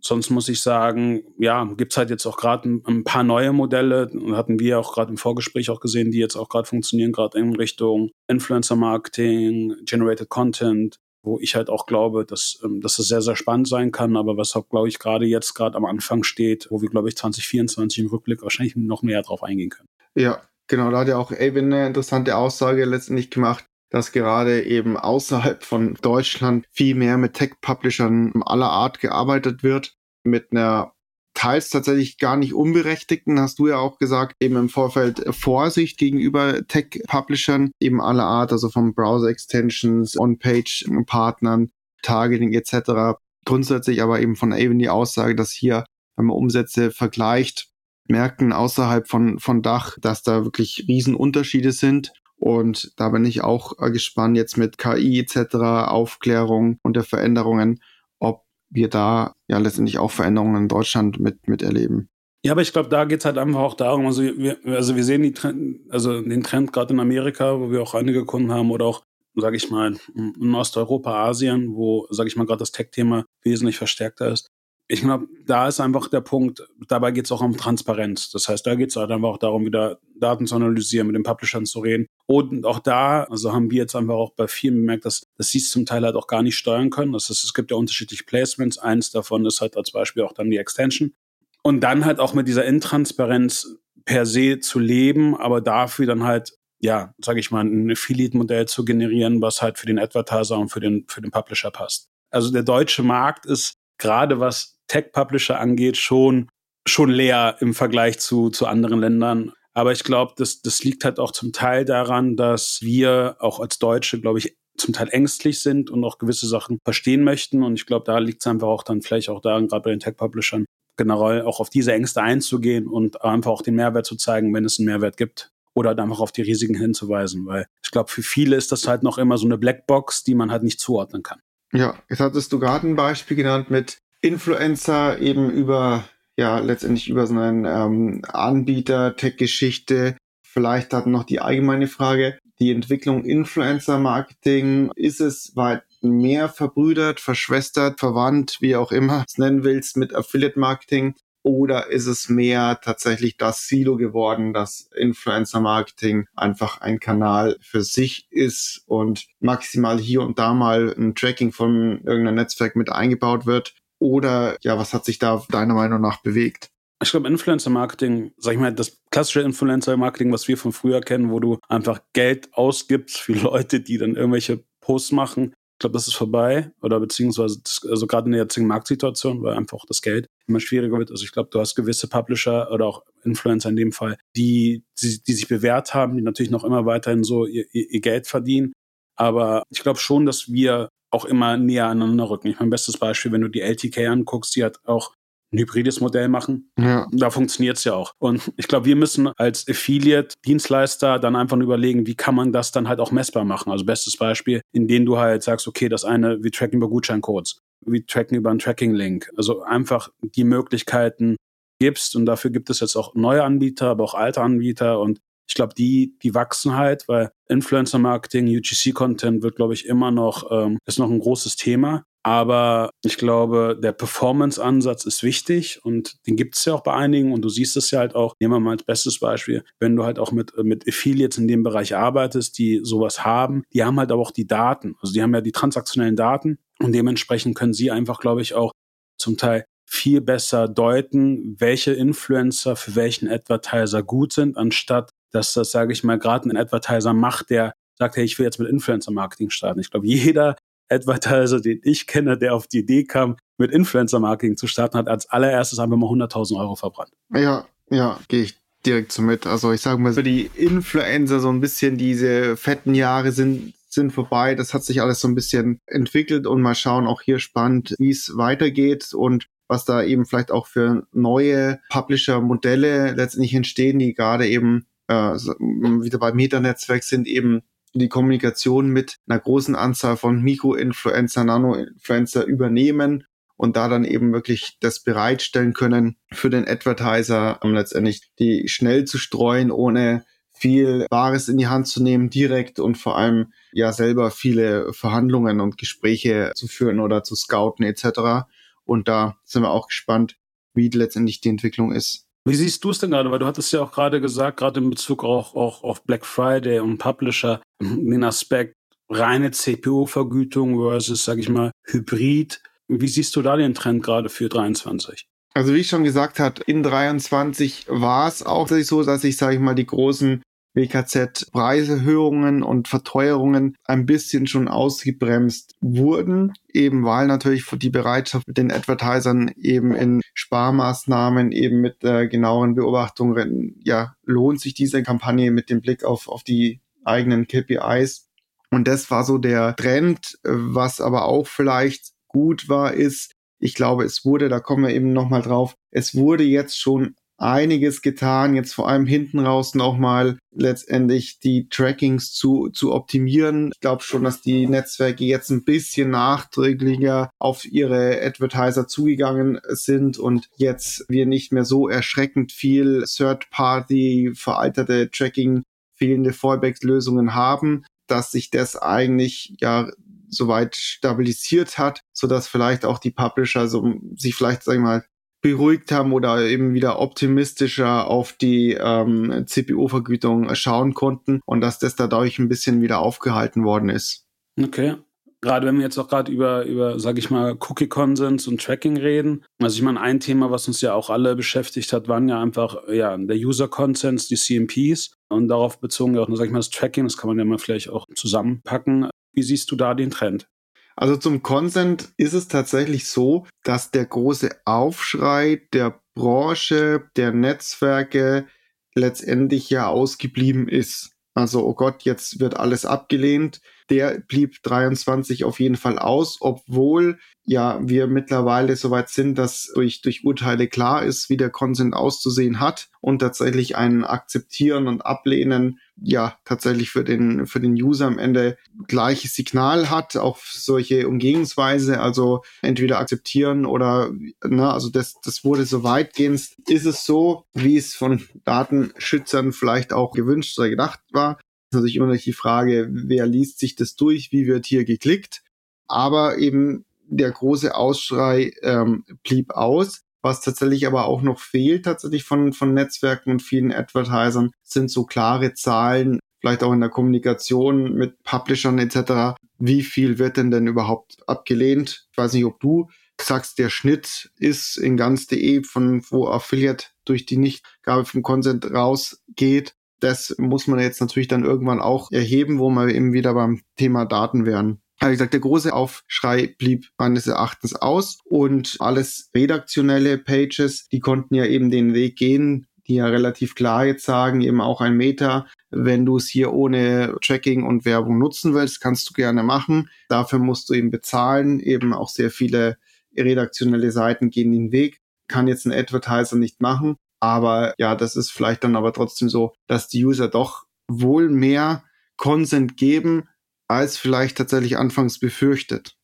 sonst 0.00 0.30
muss 0.30 0.48
ich 0.48 0.60
sagen, 0.60 1.22
ja, 1.38 1.64
gibt's 1.76 1.96
halt 1.96 2.10
jetzt 2.10 2.26
auch 2.26 2.36
gerade 2.36 2.68
ein, 2.68 2.82
ein, 2.84 3.04
paar 3.04 3.22
neue 3.22 3.52
Modelle, 3.52 4.10
hatten 4.32 4.58
wir 4.58 4.80
auch 4.80 4.92
gerade 4.92 5.12
im 5.12 5.16
Vorgespräch 5.16 5.70
auch 5.70 5.80
gesehen, 5.80 6.10
die 6.10 6.18
jetzt 6.18 6.34
auch 6.34 6.48
gerade 6.48 6.68
funktionieren, 6.68 7.12
gerade 7.12 7.38
in 7.38 7.54
Richtung 7.54 8.10
Influencer-Marketing, 8.26 9.76
Generated 9.84 10.28
Content, 10.28 10.98
wo 11.22 11.38
ich 11.38 11.54
halt 11.54 11.70
auch 11.70 11.86
glaube, 11.86 12.26
dass, 12.26 12.58
ähm, 12.64 12.80
dass 12.80 12.98
es 12.98 13.06
sehr, 13.06 13.22
sehr 13.22 13.36
spannend 13.36 13.68
sein 13.68 13.92
kann, 13.92 14.16
aber 14.16 14.36
was 14.36 14.54
auch, 14.56 14.68
glaube 14.68 14.88
ich, 14.88 14.98
gerade 14.98 15.26
jetzt 15.26 15.54
gerade 15.54 15.76
am 15.76 15.84
Anfang 15.84 16.24
steht, 16.24 16.66
wo 16.70 16.82
wir, 16.82 16.88
glaube 16.88 17.08
ich, 17.08 17.16
2024 17.16 18.00
im 18.00 18.08
Rückblick 18.08 18.42
wahrscheinlich 18.42 18.74
noch 18.74 19.02
mehr 19.02 19.22
drauf 19.22 19.44
eingehen 19.44 19.70
können. 19.70 19.88
Ja, 20.16 20.42
Genau, 20.68 20.90
da 20.90 21.00
hat 21.00 21.08
ja 21.08 21.18
auch 21.18 21.30
Avin 21.30 21.72
eine 21.72 21.86
interessante 21.86 22.36
Aussage 22.36 22.84
letztendlich 22.84 23.30
gemacht, 23.30 23.66
dass 23.90 24.12
gerade 24.12 24.64
eben 24.64 24.96
außerhalb 24.96 25.62
von 25.62 25.94
Deutschland 26.00 26.66
viel 26.72 26.94
mehr 26.94 27.18
mit 27.18 27.34
Tech-Publishern 27.34 28.42
aller 28.44 28.70
Art 28.70 29.00
gearbeitet 29.00 29.62
wird, 29.62 29.94
mit 30.24 30.52
einer 30.52 30.94
teils 31.34 31.68
tatsächlich 31.68 32.18
gar 32.18 32.36
nicht 32.36 32.54
unberechtigten, 32.54 33.38
hast 33.38 33.58
du 33.58 33.68
ja 33.68 33.78
auch 33.78 33.98
gesagt, 33.98 34.34
eben 34.40 34.56
im 34.56 34.68
Vorfeld 34.68 35.24
Vorsicht 35.34 35.98
gegenüber 35.98 36.66
Tech-Publishern 36.66 37.72
eben 37.80 38.00
aller 38.00 38.24
Art, 38.24 38.52
also 38.52 38.70
von 38.70 38.94
Browser-Extensions, 38.94 40.18
On-Page-Partnern, 40.18 41.70
Targeting 42.02 42.52
etc. 42.52 43.18
Grundsätzlich 43.44 44.02
aber 44.02 44.20
eben 44.20 44.36
von 44.36 44.52
Avon 44.52 44.78
die 44.78 44.88
Aussage, 44.88 45.34
dass 45.34 45.50
hier, 45.50 45.84
wenn 46.16 46.26
man 46.26 46.36
Umsätze 46.36 46.90
vergleicht, 46.90 47.68
Märkten 48.08 48.52
außerhalb 48.52 49.08
von, 49.08 49.38
von 49.38 49.62
Dach, 49.62 49.96
dass 50.00 50.22
da 50.22 50.44
wirklich 50.44 50.84
Riesenunterschiede 50.88 51.72
sind. 51.72 52.12
Und 52.36 52.92
da 52.96 53.08
bin 53.08 53.24
ich 53.24 53.42
auch 53.42 53.78
äh, 53.80 53.90
gespannt 53.90 54.36
jetzt 54.36 54.56
mit 54.56 54.76
KI 54.78 55.20
etc., 55.20 55.54
Aufklärung 55.54 56.78
und 56.82 56.96
der 56.96 57.04
Veränderungen, 57.04 57.80
ob 58.18 58.44
wir 58.68 58.88
da 58.88 59.32
ja 59.48 59.58
letztendlich 59.58 59.98
auch 59.98 60.10
Veränderungen 60.10 60.56
in 60.56 60.68
Deutschland 60.68 61.18
mit, 61.20 61.48
miterleben. 61.48 62.08
Ja, 62.44 62.52
aber 62.52 62.60
ich 62.60 62.72
glaube, 62.74 62.90
da 62.90 63.06
geht's 63.06 63.24
halt 63.24 63.38
einfach 63.38 63.60
auch 63.60 63.74
darum, 63.74 64.04
also 64.06 64.22
wir, 64.22 64.58
also 64.66 64.96
wir 64.96 65.04
sehen 65.04 65.22
die 65.22 65.32
Trend, 65.32 65.80
also 65.88 66.20
den 66.20 66.42
Trend 66.42 66.74
gerade 66.74 66.92
in 66.92 67.00
Amerika, 67.00 67.58
wo 67.58 67.70
wir 67.70 67.80
auch 67.80 67.94
einige 67.94 68.26
Kunden 68.26 68.52
haben 68.52 68.70
oder 68.70 68.84
auch, 68.84 69.04
sage 69.34 69.56
ich 69.56 69.70
mal, 69.70 69.96
in 70.14 70.54
Osteuropa, 70.54 71.28
Asien, 71.28 71.74
wo, 71.74 72.06
sage 72.10 72.28
ich 72.28 72.36
mal, 72.36 72.44
gerade 72.44 72.58
das 72.58 72.72
Tech-Thema 72.72 73.24
wesentlich 73.42 73.78
verstärkter 73.78 74.30
ist 74.30 74.50
ich 74.86 75.00
glaube, 75.00 75.26
da 75.46 75.66
ist 75.66 75.80
einfach 75.80 76.08
der 76.08 76.20
Punkt, 76.20 76.62
dabei 76.88 77.10
geht 77.10 77.24
es 77.24 77.32
auch 77.32 77.40
um 77.40 77.56
Transparenz. 77.56 78.30
Das 78.30 78.48
heißt, 78.48 78.66
da 78.66 78.74
geht 78.74 78.90
es 78.90 78.96
halt 78.96 79.10
einfach 79.10 79.28
auch 79.28 79.38
darum, 79.38 79.64
wieder 79.64 79.98
Daten 80.20 80.46
zu 80.46 80.56
analysieren, 80.56 81.06
mit 81.06 81.16
den 81.16 81.22
Publishern 81.22 81.64
zu 81.64 81.80
reden. 81.80 82.06
Und 82.26 82.66
auch 82.66 82.80
da, 82.80 83.24
also 83.24 83.52
haben 83.52 83.70
wir 83.70 83.78
jetzt 83.78 83.96
einfach 83.96 84.14
auch 84.14 84.32
bei 84.34 84.46
vielen 84.46 84.76
bemerkt, 84.76 85.06
dass, 85.06 85.22
dass 85.38 85.48
sie 85.48 85.58
es 85.58 85.70
zum 85.70 85.86
Teil 85.86 86.04
halt 86.04 86.16
auch 86.16 86.26
gar 86.26 86.42
nicht 86.42 86.58
steuern 86.58 86.90
können. 86.90 87.12
Das 87.12 87.30
heißt, 87.30 87.44
es 87.44 87.54
gibt 87.54 87.70
ja 87.70 87.78
unterschiedliche 87.78 88.24
Placements. 88.24 88.78
Eins 88.78 89.10
davon 89.10 89.46
ist 89.46 89.62
halt 89.62 89.76
als 89.76 89.90
Beispiel 89.90 90.22
auch 90.22 90.32
dann 90.32 90.50
die 90.50 90.58
Extension. 90.58 91.14
Und 91.62 91.80
dann 91.80 92.04
halt 92.04 92.20
auch 92.20 92.34
mit 92.34 92.46
dieser 92.46 92.66
Intransparenz 92.66 93.78
per 94.04 94.26
se 94.26 94.60
zu 94.60 94.78
leben, 94.78 95.34
aber 95.34 95.62
dafür 95.62 96.06
dann 96.06 96.24
halt 96.24 96.52
ja, 96.80 97.14
sage 97.24 97.40
ich 97.40 97.50
mal, 97.50 97.64
ein 97.64 97.90
Affiliate-Modell 97.90 98.66
zu 98.66 98.84
generieren, 98.84 99.40
was 99.40 99.62
halt 99.62 99.78
für 99.78 99.86
den 99.86 99.98
Advertiser 99.98 100.58
und 100.58 100.68
für 100.68 100.80
den, 100.80 101.06
für 101.08 101.22
den 101.22 101.30
Publisher 101.30 101.70
passt. 101.70 102.10
Also 102.30 102.52
der 102.52 102.62
deutsche 102.62 103.02
Markt 103.02 103.46
ist 103.46 103.78
gerade 103.96 104.38
was 104.38 104.73
Tech-Publisher 104.88 105.58
angeht, 105.58 105.96
schon, 105.96 106.48
schon 106.86 107.10
leer 107.10 107.56
im 107.60 107.74
Vergleich 107.74 108.18
zu, 108.18 108.50
zu 108.50 108.66
anderen 108.66 109.00
Ländern. 109.00 109.52
Aber 109.72 109.92
ich 109.92 110.04
glaube, 110.04 110.34
das, 110.36 110.62
das 110.62 110.84
liegt 110.84 111.04
halt 111.04 111.18
auch 111.18 111.32
zum 111.32 111.52
Teil 111.52 111.84
daran, 111.84 112.36
dass 112.36 112.78
wir 112.80 113.36
auch 113.40 113.58
als 113.60 113.78
Deutsche, 113.78 114.20
glaube 114.20 114.38
ich, 114.38 114.56
zum 114.76 114.94
Teil 114.94 115.08
ängstlich 115.10 115.60
sind 115.60 115.90
und 115.90 116.04
auch 116.04 116.18
gewisse 116.18 116.46
Sachen 116.46 116.78
verstehen 116.84 117.24
möchten. 117.24 117.62
Und 117.62 117.74
ich 117.74 117.86
glaube, 117.86 118.04
da 118.04 118.18
liegt 118.18 118.42
es 118.42 118.46
einfach 118.46 118.68
auch 118.68 118.82
dann 118.82 119.02
vielleicht 119.02 119.28
auch 119.28 119.40
daran, 119.40 119.68
gerade 119.68 119.82
bei 119.82 119.90
den 119.90 120.00
Tech-Publishern, 120.00 120.64
generell 120.96 121.42
auch 121.42 121.60
auf 121.60 121.70
diese 121.70 121.92
Ängste 121.92 122.22
einzugehen 122.22 122.86
und 122.86 123.22
einfach 123.22 123.50
auch 123.50 123.62
den 123.62 123.74
Mehrwert 123.74 124.06
zu 124.06 124.16
zeigen, 124.16 124.54
wenn 124.54 124.64
es 124.64 124.78
einen 124.78 124.86
Mehrwert 124.86 125.16
gibt. 125.16 125.50
Oder 125.76 125.98
einfach 125.98 126.20
auf 126.20 126.30
die 126.30 126.42
Risiken 126.42 126.76
hinzuweisen. 126.76 127.46
Weil 127.46 127.66
ich 127.82 127.90
glaube, 127.90 128.08
für 128.08 128.22
viele 128.22 128.54
ist 128.54 128.70
das 128.70 128.86
halt 128.86 129.02
noch 129.02 129.18
immer 129.18 129.38
so 129.38 129.46
eine 129.46 129.58
Blackbox, 129.58 130.22
die 130.22 130.36
man 130.36 130.52
halt 130.52 130.62
nicht 130.62 130.78
zuordnen 130.78 131.24
kann. 131.24 131.40
Ja, 131.72 131.98
jetzt 132.08 132.20
hattest 132.20 132.52
du 132.52 132.60
gerade 132.60 132.86
ein 132.86 132.94
Beispiel 132.94 133.36
genannt 133.36 133.70
mit 133.70 133.98
Influencer 134.24 135.18
eben 135.18 135.50
über, 135.50 136.04
ja, 136.36 136.58
letztendlich 136.58 137.10
über 137.10 137.26
so 137.26 137.38
einen 137.38 137.66
ähm, 137.66 138.22
Anbieter, 138.26 139.16
Tech-Geschichte. 139.16 140.16
Vielleicht 140.42 140.94
hat 140.94 141.06
noch 141.06 141.24
die 141.24 141.40
allgemeine 141.40 141.88
Frage, 141.88 142.38
die 142.58 142.70
Entwicklung 142.70 143.24
Influencer-Marketing, 143.24 144.92
ist 144.96 145.20
es 145.20 145.54
weit 145.56 145.82
mehr 146.00 146.48
verbrüdert, 146.48 147.20
verschwestert, 147.20 148.00
verwandt, 148.00 148.58
wie 148.60 148.76
auch 148.76 148.92
immer 148.92 149.24
es 149.28 149.36
nennen 149.36 149.62
willst, 149.62 149.98
mit 149.98 150.14
Affiliate-Marketing? 150.14 151.14
Oder 151.42 151.88
ist 151.90 152.06
es 152.06 152.30
mehr 152.30 152.80
tatsächlich 152.82 153.36
das 153.36 153.66
Silo 153.66 153.98
geworden, 153.98 154.54
dass 154.54 154.88
Influencer-Marketing 154.96 156.28
einfach 156.34 156.80
ein 156.80 156.98
Kanal 156.98 157.58
für 157.60 157.82
sich 157.82 158.26
ist 158.30 158.84
und 158.86 159.26
maximal 159.40 159.98
hier 159.98 160.22
und 160.22 160.38
da 160.38 160.54
mal 160.54 160.94
ein 160.96 161.14
Tracking 161.14 161.52
von 161.52 162.00
irgendeinem 162.04 162.36
Netzwerk 162.36 162.74
mit 162.74 162.90
eingebaut 162.90 163.44
wird? 163.44 163.74
Oder 164.04 164.58
ja, 164.60 164.76
was 164.76 164.92
hat 164.92 165.06
sich 165.06 165.18
da 165.18 165.42
deiner 165.48 165.72
Meinung 165.72 165.98
nach 165.98 166.20
bewegt? 166.20 166.68
Ich 167.02 167.10
glaube, 167.10 167.26
Influencer-Marketing, 167.26 168.32
sag 168.36 168.52
ich 168.52 168.60
mal, 168.60 168.74
das 168.74 168.98
klassische 169.10 169.40
Influencer-Marketing, 169.40 170.30
was 170.30 170.46
wir 170.46 170.58
von 170.58 170.74
früher 170.74 171.00
kennen, 171.00 171.30
wo 171.30 171.40
du 171.40 171.58
einfach 171.70 172.02
Geld 172.12 172.52
ausgibst 172.52 173.16
für 173.16 173.32
Leute, 173.32 173.80
die 173.80 173.96
dann 173.96 174.14
irgendwelche 174.14 174.62
Posts 174.82 175.12
machen. 175.12 175.54
Ich 175.54 175.78
glaube, 175.78 175.94
das 175.94 176.06
ist 176.06 176.16
vorbei. 176.16 176.70
Oder 176.82 177.00
beziehungsweise, 177.00 177.62
das, 177.64 177.80
also 177.88 178.06
gerade 178.06 178.26
in 178.26 178.32
der 178.32 178.42
jetzigen 178.42 178.66
Marktsituation, 178.66 179.42
weil 179.42 179.56
einfach 179.56 179.86
das 179.88 180.02
Geld 180.02 180.26
immer 180.46 180.60
schwieriger 180.60 180.98
wird. 180.98 181.10
Also 181.10 181.24
ich 181.24 181.32
glaube, 181.32 181.48
du 181.50 181.58
hast 181.58 181.74
gewisse 181.74 182.06
Publisher 182.06 182.70
oder 182.70 182.84
auch 182.84 183.04
Influencer 183.22 183.70
in 183.70 183.76
dem 183.76 183.92
Fall, 183.92 184.18
die, 184.36 184.84
die, 185.00 185.22
die 185.26 185.32
sich 185.32 185.48
bewährt 185.48 185.94
haben, 185.94 186.14
die 186.18 186.22
natürlich 186.22 186.52
noch 186.52 186.64
immer 186.64 186.84
weiterhin 186.84 187.24
so 187.24 187.46
ihr, 187.46 187.64
ihr 187.72 188.00
Geld 188.02 188.26
verdienen. 188.26 188.74
Aber 189.16 189.62
ich 189.70 189.80
glaube 189.80 189.98
schon, 189.98 190.26
dass 190.26 190.52
wir 190.52 190.90
auch 191.14 191.24
immer 191.24 191.56
näher 191.56 191.86
aneinander 191.86 192.28
rücken. 192.28 192.48
Ich 192.48 192.60
mein 192.60 192.70
bestes 192.70 192.98
Beispiel, 192.98 193.32
wenn 193.32 193.40
du 193.40 193.48
die 193.48 193.60
LTK 193.60 194.08
anguckst, 194.08 194.54
die 194.56 194.64
hat 194.64 194.78
auch 194.84 195.14
ein 195.54 195.58
hybrides 195.58 196.00
Modell 196.00 196.28
machen. 196.28 196.70
Ja. 196.78 197.06
Da 197.12 197.30
funktioniert 197.30 197.78
es 197.78 197.84
ja 197.84 197.94
auch. 197.94 198.12
Und 198.18 198.52
ich 198.56 198.68
glaube, 198.68 198.86
wir 198.86 198.96
müssen 198.96 199.28
als 199.36 199.66
Affiliate-Dienstleister 199.68 201.18
dann 201.18 201.36
einfach 201.36 201.56
überlegen, 201.56 202.06
wie 202.06 202.16
kann 202.16 202.34
man 202.34 202.52
das 202.52 202.72
dann 202.72 202.88
halt 202.88 203.00
auch 203.00 203.12
messbar 203.12 203.44
machen. 203.44 203.70
Also 203.70 203.84
bestes 203.84 204.16
Beispiel, 204.16 204.60
in 204.72 204.88
dem 204.88 205.06
du 205.06 205.18
halt 205.18 205.42
sagst, 205.42 205.66
okay, 205.68 205.88
das 205.88 206.04
eine, 206.04 206.42
wir 206.42 206.50
tracken 206.50 206.78
über 206.78 206.88
Gutscheincodes, 206.88 207.60
wir 207.86 208.04
tracken 208.06 208.36
über 208.36 208.50
einen 208.50 208.58
Tracking-Link. 208.58 209.30
Also 209.36 209.62
einfach 209.62 210.10
die 210.22 210.44
Möglichkeiten 210.44 211.36
gibst 211.80 212.16
und 212.16 212.26
dafür 212.26 212.50
gibt 212.50 212.70
es 212.70 212.80
jetzt 212.80 212.96
auch 212.96 213.14
neue 213.14 213.42
Anbieter, 213.42 213.88
aber 213.88 214.04
auch 214.04 214.14
alte 214.14 214.40
Anbieter 214.40 215.00
und 215.00 215.20
ich 215.46 215.54
glaube, 215.54 215.74
die, 215.74 216.16
die 216.22 216.34
wachsen 216.34 216.76
halt, 216.76 217.06
weil 217.08 217.30
Influencer-Marketing, 217.48 218.46
UGC-Content 218.46 219.42
wird, 219.42 219.56
glaube 219.56 219.74
ich, 219.74 219.86
immer 219.86 220.10
noch, 220.10 220.50
ähm, 220.50 220.78
ist 220.86 220.98
noch 220.98 221.10
ein 221.10 221.18
großes 221.18 221.56
Thema. 221.56 222.04
Aber 222.26 222.88
ich 223.04 223.18
glaube, 223.18 223.78
der 223.80 223.92
Performance-Ansatz 223.92 225.04
ist 225.04 225.22
wichtig 225.22 225.84
und 225.84 226.26
den 226.26 226.36
gibt 226.36 226.56
es 226.56 226.64
ja 226.64 226.72
auch 226.72 226.82
bei 226.82 226.94
einigen 226.94 227.32
und 227.32 227.42
du 227.42 227.50
siehst 227.50 227.76
es 227.76 227.90
ja 227.90 227.98
halt 227.98 228.14
auch. 228.14 228.34
Nehmen 228.40 228.54
wir 228.54 228.60
mal 228.60 228.70
als 228.70 228.84
bestes 228.84 229.20
Beispiel, 229.20 229.62
wenn 229.78 229.94
du 229.94 230.04
halt 230.04 230.18
auch 230.18 230.32
mit, 230.32 230.56
mit 230.64 230.88
Affiliates 230.88 231.36
in 231.36 231.46
dem 231.48 231.62
Bereich 231.62 231.94
arbeitest, 231.94 232.56
die 232.56 232.80
sowas 232.82 233.26
haben, 233.26 233.64
die 233.74 233.84
haben 233.84 233.98
halt 233.98 234.10
aber 234.10 234.22
auch 234.22 234.30
die 234.30 234.46
Daten. 234.46 234.96
Also 235.02 235.12
die 235.12 235.22
haben 235.22 235.34
ja 235.34 235.42
die 235.42 235.52
transaktionellen 235.52 236.16
Daten 236.16 236.58
und 236.80 236.92
dementsprechend 236.92 237.56
können 237.58 237.74
sie 237.74 237.90
einfach, 237.90 238.20
glaube 238.20 238.40
ich, 238.40 238.54
auch 238.54 238.72
zum 239.18 239.36
Teil 239.36 239.66
viel 239.86 240.22
besser 240.22 240.66
deuten, 240.66 241.56
welche 241.60 241.92
Influencer 241.92 242.74
für 242.74 242.96
welchen 242.96 243.28
Advertiser 243.28 244.02
gut 244.02 244.32
sind, 244.32 244.56
anstatt 244.56 245.10
dass 245.34 245.52
das, 245.52 245.70
sage 245.70 245.92
ich 245.92 246.04
mal, 246.04 246.18
gerade 246.18 246.48
ein 246.48 246.56
Advertiser 246.56 247.12
macht, 247.12 247.50
der 247.50 247.74
sagt, 247.98 248.16
hey, 248.16 248.24
ich 248.24 248.38
will 248.38 248.46
jetzt 248.46 248.58
mit 248.58 248.68
Influencer-Marketing 248.68 249.50
starten. 249.50 249.80
Ich 249.80 249.90
glaube, 249.90 250.06
jeder 250.06 250.56
Advertiser, 250.88 251.60
den 251.60 251.80
ich 251.82 252.06
kenne, 252.06 252.36
der 252.38 252.54
auf 252.54 252.66
die 252.66 252.78
Idee 252.78 253.04
kam, 253.04 253.36
mit 253.58 253.70
Influencer-Marketing 253.70 254.56
zu 254.56 254.66
starten, 254.66 254.98
hat 254.98 255.08
als 255.08 255.28
allererstes 255.28 255.78
einfach 255.78 255.96
mal 255.96 256.10
100.000 256.10 256.58
Euro 256.58 256.76
verbrannt. 256.76 257.12
Ja, 257.32 257.66
ja, 257.90 258.18
gehe 258.28 258.42
ich 258.42 258.58
direkt 258.84 259.12
so 259.12 259.22
mit. 259.22 259.46
Also 259.46 259.72
ich 259.72 259.80
sage 259.80 260.00
mal, 260.00 260.12
für 260.12 260.22
die 260.22 260.50
Influencer 260.54 261.40
so 261.40 261.48
ein 261.48 261.60
bisschen 261.60 261.96
diese 261.96 262.56
fetten 262.56 262.94
Jahre 262.94 263.32
sind 263.32 263.74
sind 263.94 264.12
vorbei. 264.12 264.54
Das 264.54 264.74
hat 264.74 264.84
sich 264.84 265.00
alles 265.00 265.20
so 265.20 265.28
ein 265.28 265.34
bisschen 265.34 265.80
entwickelt 265.86 266.46
und 266.46 266.60
mal 266.60 266.74
schauen, 266.74 267.06
auch 267.06 267.22
hier 267.22 267.38
spannend, 267.38 267.94
wie 267.98 268.10
es 268.10 268.36
weitergeht 268.36 269.14
und 269.14 269.46
was 269.68 269.84
da 269.84 270.02
eben 270.02 270.26
vielleicht 270.26 270.50
auch 270.50 270.66
für 270.66 271.06
neue 271.12 271.80
Publisher-Modelle 271.90 273.12
letztendlich 273.12 273.54
entstehen, 273.54 273.98
die 273.98 274.12
gerade 274.12 274.46
eben 274.46 274.84
äh, 275.08 275.14
wieder 275.34 276.18
beim 276.18 276.36
Meta-Netzwerk 276.36 277.02
sind, 277.02 277.26
eben 277.26 277.62
die 277.94 278.08
Kommunikation 278.08 278.88
mit 278.88 279.18
einer 279.28 279.38
großen 279.38 279.76
Anzahl 279.76 280.16
von 280.16 280.42
Mikroinfluencer, 280.42 281.44
Nano-Influencer 281.44 282.44
übernehmen 282.44 283.24
und 283.56 283.76
da 283.76 283.88
dann 283.88 284.04
eben 284.04 284.32
wirklich 284.32 284.78
das 284.80 285.02
bereitstellen 285.02 285.74
können 285.74 286.16
für 286.32 286.50
den 286.50 286.66
Advertiser, 286.66 287.60
um 287.62 287.72
letztendlich 287.72 288.32
die 288.38 288.68
schnell 288.68 289.04
zu 289.04 289.18
streuen, 289.18 289.70
ohne 289.70 290.24
viel 290.52 291.06
Wahres 291.10 291.48
in 291.48 291.58
die 291.58 291.66
Hand 291.66 291.86
zu 291.88 292.02
nehmen, 292.02 292.30
direkt 292.30 292.78
und 292.78 292.96
vor 292.96 293.16
allem 293.16 293.52
ja 293.72 293.92
selber 293.92 294.30
viele 294.30 294.92
Verhandlungen 294.92 295.60
und 295.60 295.78
Gespräche 295.78 296.52
zu 296.54 296.66
führen 296.66 297.00
oder 297.00 297.22
zu 297.22 297.34
scouten 297.36 297.84
etc. 297.84 298.46
Und 298.84 299.08
da 299.08 299.36
sind 299.44 299.62
wir 299.62 299.70
auch 299.70 299.88
gespannt, 299.88 300.36
wie 300.72 300.88
letztendlich 300.88 301.40
die 301.40 301.48
Entwicklung 301.48 301.92
ist. 301.92 302.23
Wie 302.46 302.54
siehst 302.54 302.84
du 302.84 302.90
es 302.90 302.98
denn 302.98 303.10
gerade? 303.10 303.30
Weil 303.30 303.38
du 303.38 303.46
hattest 303.46 303.72
ja 303.72 303.82
auch 303.82 303.92
gerade 303.92 304.20
gesagt, 304.20 304.58
gerade 304.58 304.80
in 304.80 304.90
Bezug 304.90 305.24
auch, 305.24 305.54
auch 305.54 305.82
auf 305.82 306.04
Black 306.04 306.26
Friday 306.26 306.78
und 306.80 306.98
Publisher, 306.98 307.62
den 307.80 308.24
Aspekt 308.24 308.74
reine 309.08 309.50
CPU-Vergütung 309.50 310.76
versus, 310.76 311.24
sag 311.24 311.38
ich 311.38 311.48
mal, 311.48 311.70
Hybrid. 311.84 312.62
Wie 312.88 313.08
siehst 313.08 313.34
du 313.36 313.42
da 313.42 313.56
den 313.56 313.74
Trend 313.74 314.02
gerade 314.02 314.28
für 314.28 314.48
23? 314.48 315.26
Also 315.54 315.72
wie 315.72 315.78
ich 315.78 315.88
schon 315.88 316.04
gesagt 316.04 316.38
habe, 316.38 316.62
in 316.66 316.82
23 316.82 317.86
war 317.88 318.28
es 318.28 318.42
auch 318.42 318.68
so, 318.68 319.02
dass 319.04 319.24
ich, 319.24 319.36
sage 319.36 319.54
ich 319.54 319.60
mal, 319.60 319.74
die 319.74 319.86
großen 319.86 320.42
WKZ-Preiserhöhungen 320.74 322.62
und 322.62 322.88
Verteuerungen 322.88 323.76
ein 323.84 324.06
bisschen 324.06 324.46
schon 324.46 324.68
ausgebremst 324.68 325.76
wurden, 325.80 326.52
eben 326.72 327.04
weil 327.04 327.26
natürlich 327.26 327.64
die 327.64 327.90
Bereitschaft 327.90 328.48
mit 328.48 328.58
den 328.58 328.72
Advertisern 328.72 329.52
eben 329.56 329.94
in 329.94 330.20
Sparmaßnahmen 330.34 331.52
eben 331.52 331.80
mit 331.80 332.02
der 332.02 332.26
genaueren 332.26 332.74
Beobachtung, 332.74 333.36
ja, 333.82 334.14
lohnt 334.24 334.60
sich 334.60 334.74
diese 334.74 335.02
Kampagne 335.02 335.50
mit 335.50 335.70
dem 335.70 335.80
Blick 335.80 336.04
auf, 336.04 336.28
auf 336.28 336.42
die 336.42 336.80
eigenen 337.04 337.46
KPIs. 337.46 338.28
Und 338.70 338.88
das 338.88 339.10
war 339.10 339.24
so 339.24 339.38
der 339.38 339.76
Trend, 339.76 340.38
was 340.42 341.00
aber 341.00 341.26
auch 341.26 341.46
vielleicht 341.46 342.12
gut 342.26 342.68
war, 342.68 342.94
ist, 342.94 343.32
ich 343.60 343.74
glaube, 343.74 344.04
es 344.04 344.24
wurde, 344.24 344.48
da 344.48 344.58
kommen 344.58 344.84
wir 344.84 344.92
eben 344.92 345.12
nochmal 345.12 345.42
drauf, 345.42 345.76
es 345.92 346.16
wurde 346.16 346.42
jetzt 346.42 346.80
schon 346.80 347.14
einiges 347.44 348.02
getan, 348.02 348.54
jetzt 348.54 348.72
vor 348.72 348.88
allem 348.88 349.06
hinten 349.06 349.40
raus 349.40 349.74
nochmal 349.74 350.38
letztendlich 350.50 351.38
die 351.40 351.68
Trackings 351.68 352.32
zu, 352.32 352.70
zu 352.70 352.92
optimieren. 352.92 353.70
Ich 353.74 353.80
glaube 353.80 354.02
schon, 354.02 354.24
dass 354.24 354.40
die 354.40 354.66
Netzwerke 354.66 355.24
jetzt 355.24 355.50
ein 355.50 355.64
bisschen 355.64 356.10
nachträglicher 356.10 357.30
auf 357.38 357.64
ihre 357.64 358.20
Advertiser 358.22 358.86
zugegangen 358.86 359.60
sind 359.68 360.18
und 360.18 360.48
jetzt 360.56 361.04
wir 361.08 361.26
nicht 361.26 361.52
mehr 361.52 361.64
so 361.64 361.88
erschreckend 361.88 362.50
viel 362.50 363.04
Third-Party, 363.06 364.32
veralterte 364.34 365.10
Tracking, 365.10 365.62
fehlende 365.94 366.32
Fallback-Lösungen 366.32 367.34
haben, 367.34 367.84
dass 368.06 368.30
sich 368.30 368.50
das 368.50 368.76
eigentlich 368.76 369.54
ja 369.60 369.90
soweit 370.28 370.76
stabilisiert 370.76 371.78
hat, 371.78 372.00
so 372.12 372.26
dass 372.26 372.48
vielleicht 372.48 372.84
auch 372.84 372.98
die 372.98 373.10
Publisher 373.12 373.68
so 373.68 373.94
sich 374.16 374.34
vielleicht, 374.34 374.64
sag 374.64 374.74
ich 374.74 374.80
mal, 374.80 375.04
beruhigt 375.44 375.92
haben 375.92 376.14
oder 376.14 376.40
eben 376.40 376.72
wieder 376.72 376.98
optimistischer 376.98 378.06
auf 378.06 378.32
die 378.32 378.78
ähm, 378.80 379.44
CPU-Vergütung 379.46 380.54
schauen 380.54 380.94
konnten 380.94 381.42
und 381.44 381.60
dass 381.60 381.78
das 381.78 381.96
dadurch 381.96 382.38
ein 382.38 382.48
bisschen 382.48 382.80
wieder 382.80 383.00
aufgehalten 383.00 383.62
worden 383.62 383.90
ist. 383.90 384.24
Okay. 384.58 384.94
Gerade 385.42 385.66
wenn 385.66 385.76
wir 385.76 385.82
jetzt 385.82 385.98
auch 385.98 386.08
gerade 386.08 386.32
über, 386.32 386.64
über, 386.64 386.98
sag 386.98 387.18
ich 387.18 387.28
mal, 387.28 387.58
Cookie-Consens 387.60 388.48
und 388.48 388.62
Tracking 388.62 388.96
reden. 388.96 389.44
Also 389.60 389.76
ich 389.76 389.82
meine, 389.82 390.00
ein 390.00 390.18
Thema, 390.18 390.50
was 390.50 390.66
uns 390.66 390.80
ja 390.80 390.94
auch 390.94 391.10
alle 391.10 391.36
beschäftigt 391.36 391.92
hat, 391.92 392.08
waren 392.08 392.26
ja 392.26 392.40
einfach, 392.40 392.88
ja, 392.88 393.14
der 393.14 393.36
User-Consents, 393.36 394.28
die 394.28 394.36
CMPs 394.36 395.14
und 395.28 395.48
darauf 395.48 395.78
bezogen 395.78 396.14
ja 396.14 396.22
auch, 396.22 396.28
sag 396.32 396.46
ich 396.46 396.52
mal, 396.52 396.60
das 396.60 396.70
Tracking, 396.70 397.04
das 397.04 397.18
kann 397.18 397.28
man 397.28 397.38
ja 397.38 397.44
mal 397.44 397.58
vielleicht 397.58 397.90
auch 397.90 398.06
zusammenpacken. 398.14 399.10
Wie 399.34 399.42
siehst 399.42 399.70
du 399.70 399.76
da 399.76 399.92
den 399.92 400.10
Trend? 400.10 400.48
Also 400.96 401.16
zum 401.16 401.42
Consent 401.42 402.12
ist 402.16 402.34
es 402.34 402.48
tatsächlich 402.48 403.08
so, 403.08 403.46
dass 403.64 403.90
der 403.90 404.06
große 404.06 404.50
Aufschrei 404.64 405.62
der 405.72 406.00
Branche, 406.14 407.10
der 407.16 407.32
Netzwerke 407.32 408.46
letztendlich 408.94 409.70
ja 409.70 409.88
ausgeblieben 409.88 410.68
ist. 410.68 411.10
Also, 411.34 411.66
oh 411.66 411.74
Gott, 411.74 412.02
jetzt 412.02 412.38
wird 412.38 412.56
alles 412.56 412.86
abgelehnt. 412.86 413.60
Der 413.90 414.18
blieb 414.18 414.62
23 414.62 415.44
auf 415.44 415.60
jeden 415.60 415.76
Fall 415.76 415.98
aus, 415.98 416.38
obwohl 416.40 417.18
ja 417.44 417.78
wir 417.82 418.06
mittlerweile 418.06 418.76
soweit 418.76 419.10
sind, 419.10 419.36
dass 419.36 419.70
durch, 419.74 420.00
durch 420.00 420.24
Urteile 420.24 420.68
klar 420.68 421.04
ist, 421.04 421.28
wie 421.28 421.36
der 421.36 421.50
Consent 421.50 421.94
auszusehen 421.94 422.60
hat 422.60 422.88
und 423.00 423.18
tatsächlich 423.18 423.76
ein 423.76 424.04
Akzeptieren 424.04 424.88
und 424.88 425.04
Ablehnen 425.04 425.78
ja 425.96 426.36
tatsächlich 426.44 426.90
für 426.90 427.04
den, 427.04 427.46
für 427.46 427.60
den 427.60 427.74
User 427.74 428.06
am 428.06 428.18
Ende 428.18 428.56
gleiches 428.88 429.34
Signal 429.34 429.90
hat, 429.90 430.16
auch 430.16 430.38
solche 430.38 431.06
Umgehungsweise, 431.06 432.00
also 432.00 432.42
entweder 432.62 432.98
akzeptieren 432.98 433.66
oder, 433.66 434.10
ne, 434.42 434.72
also 434.72 434.88
das, 434.90 435.16
das 435.22 435.44
wurde 435.44 435.66
so 435.66 435.84
weitgehend, 435.84 436.40
ist 436.68 436.86
es 436.86 437.04
so, 437.04 437.44
wie 437.52 437.76
es 437.76 437.94
von 437.94 438.22
Datenschützern 438.44 439.52
vielleicht 439.52 439.92
auch 439.92 440.12
gewünscht 440.12 440.58
oder 440.58 440.70
gedacht 440.70 441.00
war. 441.12 441.38
Ist 441.74 441.80
natürlich 441.80 441.96
immer 441.96 442.06
noch 442.06 442.16
die 442.16 442.32
Frage, 442.32 442.88
wer 442.92 443.26
liest 443.26 443.58
sich 443.58 443.74
das 443.74 443.96
durch, 443.96 444.30
wie 444.30 444.46
wird 444.46 444.64
hier 444.64 444.84
geklickt. 444.84 445.42
Aber 445.88 446.38
eben 446.38 446.84
der 447.06 447.32
große 447.32 447.74
Ausschrei 447.74 448.52
ähm, 448.62 449.04
blieb 449.24 449.50
aus. 449.50 450.02
Was 450.22 450.40
tatsächlich 450.40 450.86
aber 450.86 451.06
auch 451.06 451.20
noch 451.20 451.40
fehlt, 451.40 451.84
tatsächlich 451.84 452.22
von, 452.22 452.52
von 452.52 452.72
Netzwerken 452.72 453.32
und 453.32 453.42
vielen 453.42 453.72
Advertisern, 453.72 454.52
sind 454.62 454.88
so 454.88 455.04
klare 455.04 455.52
Zahlen, 455.52 456.20
vielleicht 456.40 456.62
auch 456.62 456.72
in 456.72 456.80
der 456.80 456.90
Kommunikation 456.90 457.92
mit 457.94 458.22
Publishern 458.22 458.78
etc. 458.78 459.36
Wie 459.58 459.82
viel 459.82 460.18
wird 460.18 460.36
denn 460.36 460.52
denn 460.52 460.68
überhaupt 460.68 461.16
abgelehnt? 461.26 462.06
Ich 462.12 462.16
weiß 462.16 462.32
nicht, 462.34 462.44
ob 462.44 462.60
du 462.60 462.88
sagst, 463.20 463.58
der 463.58 463.68
Schnitt 463.68 464.30
ist 464.38 464.76
in 464.76 464.96
ganz.de, 464.96 465.64
von 465.64 466.04
wo 466.08 466.28
Affiliate 466.28 466.86
durch 467.04 467.26
die 467.26 467.36
Nichtgabe 467.36 468.04
vom 468.04 468.22
Consent 468.22 468.70
rausgeht. 468.70 469.74
Das 470.00 470.34
muss 470.38 470.66
man 470.66 470.78
jetzt 470.80 471.00
natürlich 471.00 471.28
dann 471.28 471.44
irgendwann 471.44 471.80
auch 471.80 472.10
erheben, 472.10 472.58
wo 472.58 472.68
wir 472.70 472.88
eben 472.88 473.12
wieder 473.12 473.34
beim 473.34 473.62
Thema 473.76 474.04
Daten 474.04 474.46
wären. 474.46 474.80
Wie 475.00 475.10
gesagt, 475.10 475.32
der 475.32 475.40
große 475.40 475.72
Aufschrei 475.72 476.54
blieb 476.58 476.88
meines 476.98 477.26
Erachtens 477.26 477.74
aus 477.74 478.18
und 478.24 478.76
alles 478.78 479.30
redaktionelle 479.34 480.18
Pages, 480.18 480.88
die 480.88 481.00
konnten 481.00 481.34
ja 481.34 481.44
eben 481.44 481.70
den 481.70 481.94
Weg 481.94 482.16
gehen, 482.16 482.66
die 482.86 482.94
ja 482.94 483.06
relativ 483.06 483.54
klar 483.54 483.84
jetzt 483.86 484.04
sagen, 484.04 484.40
eben 484.40 484.60
auch 484.60 484.80
ein 484.80 484.96
Meta, 484.96 485.46
wenn 485.76 486.06
du 486.06 486.16
es 486.16 486.28
hier 486.28 486.52
ohne 486.52 487.16
Tracking 487.20 487.64
und 487.64 487.84
Werbung 487.84 488.18
nutzen 488.18 488.54
willst, 488.54 488.80
kannst 488.80 489.08
du 489.10 489.14
gerne 489.14 489.42
machen. 489.42 489.90
Dafür 490.08 490.38
musst 490.38 490.68
du 490.68 490.74
eben 490.74 490.90
bezahlen. 490.90 491.58
Eben 491.58 491.92
auch 491.92 492.08
sehr 492.08 492.30
viele 492.30 492.76
redaktionelle 493.16 493.90
Seiten 493.90 494.30
gehen 494.30 494.52
den 494.52 494.70
Weg. 494.70 495.00
Kann 495.26 495.48
jetzt 495.48 495.66
ein 495.66 495.72
Advertiser 495.72 496.36
nicht 496.36 496.60
machen. 496.60 496.96
Aber 497.24 497.72
ja, 497.78 497.94
das 497.94 498.16
ist 498.16 498.30
vielleicht 498.30 498.64
dann 498.64 498.76
aber 498.76 498.92
trotzdem 498.92 499.30
so, 499.30 499.54
dass 499.66 499.88
die 499.88 500.04
User 500.04 500.28
doch 500.28 500.64
wohl 500.88 501.30
mehr 501.30 501.84
Consent 502.18 502.76
geben, 502.76 503.30
als 503.66 503.96
vielleicht 503.96 504.36
tatsächlich 504.36 504.76
anfangs 504.76 505.18
befürchtet. 505.18 505.96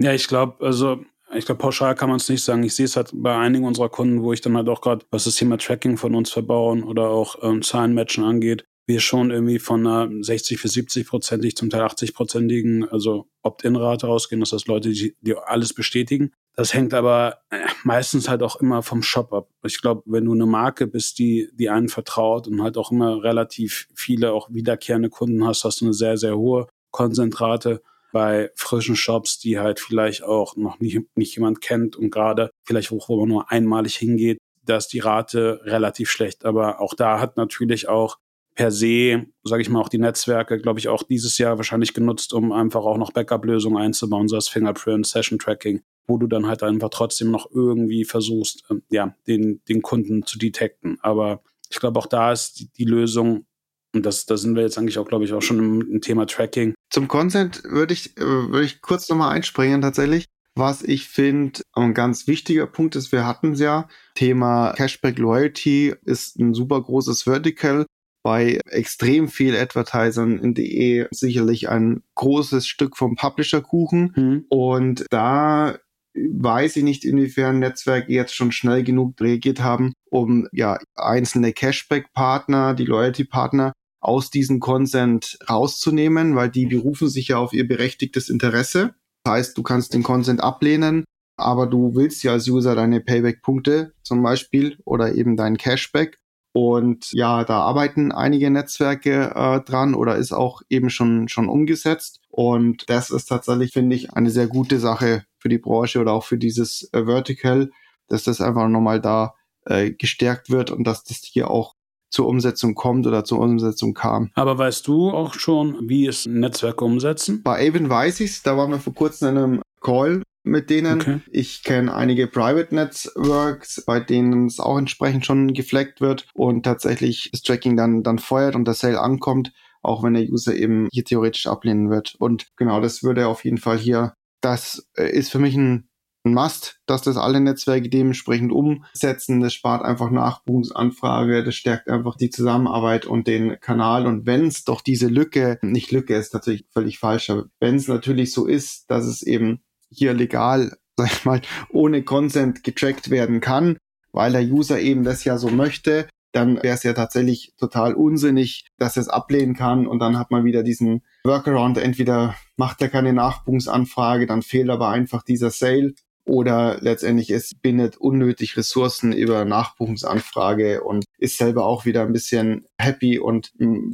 Ja, 0.00 0.12
ich 0.12 0.26
glaube, 0.26 0.66
also 0.66 1.04
ich 1.32 1.46
glaube, 1.46 1.60
pauschal 1.60 1.94
kann 1.94 2.08
man 2.08 2.16
es 2.16 2.28
nicht 2.28 2.42
sagen. 2.42 2.64
Ich 2.64 2.74
sehe 2.74 2.86
es 2.86 2.96
halt 2.96 3.10
bei 3.12 3.36
einigen 3.36 3.64
unserer 3.64 3.88
Kunden, 3.88 4.24
wo 4.24 4.32
ich 4.32 4.40
dann 4.40 4.56
halt 4.56 4.68
auch 4.68 4.80
gerade, 4.80 5.06
was 5.10 5.24
das 5.24 5.36
Thema 5.36 5.58
Tracking 5.58 5.96
von 5.96 6.16
uns 6.16 6.32
verbauen 6.32 6.82
oder 6.82 7.08
auch 7.08 7.36
ähm, 7.42 7.62
Zahlenmatchen 7.62 8.24
angeht, 8.24 8.64
wir 8.88 8.98
schon 8.98 9.30
irgendwie 9.30 9.60
von 9.60 9.86
einer 9.86 10.10
60 10.24 10.60
bis 10.60 10.72
70 10.72 11.06
prozentig, 11.06 11.56
zum 11.56 11.70
Teil 11.70 11.82
80 11.82 12.14
prozentigen, 12.14 12.88
also 12.88 13.28
Opt-in-Rate 13.44 14.08
ausgehen, 14.08 14.40
dass 14.40 14.50
das 14.50 14.66
Leute, 14.66 14.90
die, 14.90 15.14
die 15.20 15.36
alles 15.36 15.72
bestätigen. 15.72 16.32
Das 16.56 16.72
hängt 16.72 16.94
aber 16.94 17.38
äh, 17.50 17.58
meistens 17.82 18.28
halt 18.28 18.42
auch 18.42 18.56
immer 18.56 18.82
vom 18.82 19.02
Shop 19.02 19.32
ab. 19.32 19.48
Ich 19.64 19.80
glaube, 19.82 20.02
wenn 20.06 20.24
du 20.24 20.32
eine 20.32 20.46
Marke 20.46 20.86
bist, 20.86 21.18
die, 21.18 21.50
die 21.54 21.68
einen 21.68 21.88
vertraut 21.88 22.46
und 22.46 22.62
halt 22.62 22.76
auch 22.76 22.92
immer 22.92 23.22
relativ 23.22 23.88
viele 23.94 24.32
auch 24.32 24.48
wiederkehrende 24.50 25.10
Kunden 25.10 25.44
hast, 25.46 25.64
hast 25.64 25.80
du 25.80 25.86
eine 25.86 25.94
sehr, 25.94 26.16
sehr 26.16 26.36
hohe 26.36 26.68
Konzentrate 26.92 27.82
bei 28.12 28.52
frischen 28.54 28.94
Shops, 28.94 29.40
die 29.40 29.58
halt 29.58 29.80
vielleicht 29.80 30.22
auch 30.22 30.56
noch 30.56 30.78
nicht, 30.78 31.00
nicht 31.16 31.34
jemand 31.34 31.60
kennt 31.60 31.96
und 31.96 32.10
gerade 32.10 32.50
vielleicht 32.62 32.92
wo, 32.92 33.02
wo 33.08 33.18
man 33.18 33.28
nur 33.28 33.50
einmalig 33.50 33.96
hingeht, 33.96 34.38
da 34.64 34.76
ist 34.76 34.92
die 34.92 35.00
Rate 35.00 35.60
relativ 35.64 36.10
schlecht. 36.10 36.44
Aber 36.44 36.80
auch 36.80 36.94
da 36.94 37.18
hat 37.18 37.36
natürlich 37.36 37.88
auch 37.88 38.18
per 38.54 38.70
se, 38.70 39.26
sage 39.42 39.62
ich 39.62 39.68
mal, 39.68 39.80
auch 39.80 39.88
die 39.88 39.98
Netzwerke, 39.98 40.58
glaube 40.58 40.78
ich, 40.78 40.88
auch 40.88 41.02
dieses 41.02 41.38
Jahr 41.38 41.56
wahrscheinlich 41.56 41.94
genutzt, 41.94 42.32
um 42.32 42.52
einfach 42.52 42.84
auch 42.84 42.98
noch 42.98 43.12
Backup-Lösungen 43.12 43.82
einzubauen, 43.82 44.28
so 44.28 44.36
das 44.36 44.48
Fingerprint, 44.48 45.06
Session-Tracking, 45.06 45.82
wo 46.06 46.18
du 46.18 46.26
dann 46.26 46.46
halt 46.46 46.62
einfach 46.62 46.90
trotzdem 46.90 47.30
noch 47.30 47.50
irgendwie 47.50 48.04
versuchst, 48.04 48.64
ähm, 48.70 48.82
ja, 48.90 49.14
den, 49.26 49.60
den 49.68 49.82
Kunden 49.82 50.24
zu 50.24 50.38
detekten. 50.38 50.98
Aber 51.00 51.42
ich 51.70 51.80
glaube, 51.80 51.98
auch 51.98 52.06
da 52.06 52.32
ist 52.32 52.60
die, 52.60 52.70
die 52.72 52.84
Lösung, 52.84 53.46
und 53.92 54.04
das, 54.04 54.26
da 54.26 54.36
sind 54.36 54.56
wir 54.56 54.62
jetzt 54.62 54.76
eigentlich 54.76 54.98
auch, 54.98 55.06
glaube 55.06 55.24
ich, 55.24 55.32
auch 55.32 55.42
schon 55.42 55.58
im, 55.58 55.80
im 55.92 56.00
Thema 56.00 56.26
Tracking. 56.26 56.74
Zum 56.90 57.08
Consent 57.08 57.62
würde 57.64 57.94
ich, 57.94 58.16
äh, 58.16 58.22
würde 58.22 58.64
ich 58.64 58.82
kurz 58.82 59.08
nochmal 59.08 59.34
einspringen 59.34 59.82
tatsächlich. 59.82 60.26
Was 60.56 60.82
ich 60.82 61.08
finde, 61.08 61.62
ein 61.72 61.94
ganz 61.94 62.28
wichtiger 62.28 62.68
Punkt 62.68 62.94
ist, 62.94 63.10
wir 63.10 63.26
hatten 63.26 63.54
es 63.54 63.60
ja, 63.60 63.88
Thema 64.14 64.72
Cashback 64.76 65.18
Loyalty 65.18 65.94
ist 66.04 66.38
ein 66.38 66.54
super 66.54 66.80
großes 66.80 67.24
Vertical 67.24 67.86
bei 68.24 68.58
extrem 68.70 69.28
viel 69.28 69.54
Advertisern 69.54 70.38
in 70.38 70.54
DE 70.54 71.06
sicherlich 71.10 71.68
ein 71.68 72.02
großes 72.14 72.66
Stück 72.66 72.96
vom 72.96 73.16
Publisher-Kuchen. 73.16 74.12
Mhm. 74.16 74.44
Und 74.48 75.04
da 75.10 75.78
weiß 76.14 76.76
ich 76.76 76.84
nicht, 76.84 77.04
inwiefern 77.04 77.58
Netzwerke 77.58 78.12
jetzt 78.12 78.34
schon 78.34 78.50
schnell 78.50 78.82
genug 78.82 79.20
reagiert 79.20 79.62
haben, 79.62 79.92
um 80.10 80.48
ja 80.52 80.78
einzelne 80.94 81.52
Cashback-Partner, 81.52 82.74
die 82.74 82.86
Loyalty-Partner 82.86 83.72
aus 84.00 84.30
diesem 84.30 84.58
Consent 84.58 85.38
rauszunehmen, 85.48 86.34
weil 86.34 86.50
die 86.50 86.66
berufen 86.66 87.08
sich 87.08 87.28
ja 87.28 87.38
auf 87.38 87.52
ihr 87.52 87.68
berechtigtes 87.68 88.30
Interesse. 88.30 88.94
Das 89.24 89.34
heißt, 89.34 89.58
du 89.58 89.62
kannst 89.62 89.92
den 89.92 90.02
Consent 90.02 90.42
ablehnen, 90.42 91.04
aber 91.36 91.66
du 91.66 91.94
willst 91.94 92.22
ja 92.22 92.32
als 92.32 92.48
User 92.48 92.74
deine 92.74 93.00
Payback-Punkte 93.00 93.92
zum 94.02 94.22
Beispiel 94.22 94.78
oder 94.84 95.14
eben 95.14 95.36
deinen 95.36 95.58
Cashback. 95.58 96.18
Und 96.56 97.12
ja, 97.12 97.42
da 97.42 97.62
arbeiten 97.62 98.12
einige 98.12 98.48
Netzwerke 98.48 99.32
äh, 99.34 99.60
dran 99.68 99.96
oder 99.96 100.14
ist 100.14 100.30
auch 100.30 100.62
eben 100.70 100.88
schon, 100.88 101.26
schon 101.26 101.48
umgesetzt. 101.48 102.20
Und 102.28 102.88
das 102.88 103.10
ist 103.10 103.26
tatsächlich, 103.26 103.72
finde 103.72 103.96
ich, 103.96 104.12
eine 104.12 104.30
sehr 104.30 104.46
gute 104.46 104.78
Sache 104.78 105.24
für 105.36 105.48
die 105.48 105.58
Branche 105.58 106.00
oder 106.00 106.12
auch 106.12 106.22
für 106.22 106.38
dieses 106.38 106.88
äh, 106.92 107.06
Vertical, 107.06 107.70
dass 108.06 108.22
das 108.22 108.40
einfach 108.40 108.68
nochmal 108.68 109.00
da 109.00 109.34
äh, 109.66 109.90
gestärkt 109.90 110.48
wird 110.48 110.70
und 110.70 110.86
dass 110.86 111.02
das 111.02 111.22
hier 111.24 111.50
auch 111.50 111.74
zur 112.08 112.28
Umsetzung 112.28 112.76
kommt 112.76 113.08
oder 113.08 113.24
zur 113.24 113.40
Umsetzung 113.40 113.92
kam. 113.92 114.30
Aber 114.34 114.56
weißt 114.56 114.86
du 114.86 115.10
auch 115.10 115.34
schon, 115.34 115.88
wie 115.88 116.06
es 116.06 116.24
Netzwerke 116.24 116.84
umsetzen? 116.84 117.42
Bei 117.42 117.68
Avon 117.68 117.90
weiß 117.90 118.20
ich's. 118.20 118.44
Da 118.44 118.56
waren 118.56 118.70
wir 118.70 118.78
vor 118.78 118.94
kurzem 118.94 119.30
in 119.30 119.36
einem 119.36 119.62
Call 119.84 120.22
mit 120.42 120.70
denen. 120.70 121.00
Okay. 121.00 121.20
Ich 121.30 121.62
kenne 121.62 121.94
einige 121.94 122.26
Private 122.26 122.74
Networks, 122.74 123.84
bei 123.84 124.00
denen 124.00 124.46
es 124.46 124.58
auch 124.58 124.78
entsprechend 124.78 125.24
schon 125.24 125.52
gefleckt 125.54 126.00
wird 126.00 126.26
und 126.34 126.64
tatsächlich 126.64 127.30
das 127.32 127.42
Tracking 127.42 127.76
dann, 127.76 128.02
dann 128.02 128.18
feuert 128.18 128.56
und 128.56 128.66
der 128.66 128.74
Sale 128.74 129.00
ankommt, 129.00 129.52
auch 129.82 130.02
wenn 130.02 130.14
der 130.14 130.28
User 130.28 130.54
eben 130.54 130.88
hier 130.92 131.04
theoretisch 131.04 131.46
ablehnen 131.46 131.90
wird. 131.90 132.14
Und 132.18 132.48
genau, 132.56 132.80
das 132.80 133.02
würde 133.02 133.28
auf 133.28 133.44
jeden 133.44 133.58
Fall 133.58 133.78
hier, 133.78 134.14
das 134.40 134.88
äh, 134.96 135.10
ist 135.10 135.30
für 135.30 135.38
mich 135.38 135.54
ein 135.54 135.88
ein 136.24 136.32
Must, 136.32 136.80
dass 136.86 137.02
das 137.02 137.16
alle 137.16 137.40
Netzwerke 137.40 137.88
dementsprechend 137.88 138.50
umsetzen. 138.50 139.40
Das 139.40 139.52
spart 139.52 139.82
einfach 139.82 140.10
Nachbuchungsanfrage, 140.10 141.44
das 141.44 141.54
stärkt 141.54 141.88
einfach 141.88 142.16
die 142.16 142.30
Zusammenarbeit 142.30 143.04
und 143.06 143.26
den 143.26 143.60
Kanal. 143.60 144.06
Und 144.06 144.26
wenn 144.26 144.46
es 144.46 144.64
doch 144.64 144.80
diese 144.80 145.08
Lücke, 145.08 145.58
nicht 145.62 145.92
Lücke 145.92 146.16
ist 146.16 146.32
natürlich 146.32 146.66
völlig 146.72 146.98
falsch, 146.98 147.30
aber 147.30 147.44
wenn 147.60 147.76
es 147.76 147.88
natürlich 147.88 148.32
so 148.32 148.46
ist, 148.46 148.90
dass 148.90 149.04
es 149.04 149.22
eben 149.22 149.60
hier 149.90 150.14
legal, 150.14 150.76
sag 150.96 151.12
ich 151.12 151.24
mal, 151.24 151.40
ohne 151.70 152.02
Consent 152.02 152.64
getrackt 152.64 153.10
werden 153.10 153.40
kann, 153.40 153.76
weil 154.12 154.32
der 154.32 154.42
User 154.42 154.80
eben 154.80 155.04
das 155.04 155.24
ja 155.24 155.38
so 155.38 155.48
möchte, 155.48 156.08
dann 156.32 156.56
wäre 156.62 156.74
es 156.74 156.82
ja 156.82 156.92
tatsächlich 156.92 157.54
total 157.58 157.94
unsinnig, 157.94 158.66
dass 158.76 158.96
er 158.96 159.02
es 159.02 159.08
ablehnen 159.08 159.54
kann 159.54 159.86
und 159.86 160.00
dann 160.00 160.18
hat 160.18 160.30
man 160.30 160.44
wieder 160.44 160.62
diesen 160.62 161.02
Workaround, 161.24 161.78
entweder 161.78 162.34
macht 162.56 162.82
er 162.82 162.88
keine 162.88 163.12
Nachbuchungsanfrage, 163.12 164.26
dann 164.26 164.42
fehlt 164.42 164.68
aber 164.68 164.88
einfach 164.88 165.22
dieser 165.22 165.50
Sale 165.50 165.94
oder 166.24 166.78
letztendlich 166.80 167.30
es 167.30 167.52
bindet 167.54 167.96
unnötig 167.98 168.56
Ressourcen 168.56 169.12
über 169.12 169.44
Nachbuchungsanfrage 169.44 170.82
und 170.82 171.04
ist 171.18 171.38
selber 171.38 171.66
auch 171.66 171.84
wieder 171.84 172.02
ein 172.02 172.12
bisschen 172.12 172.66
happy 172.78 173.18
und 173.18 173.52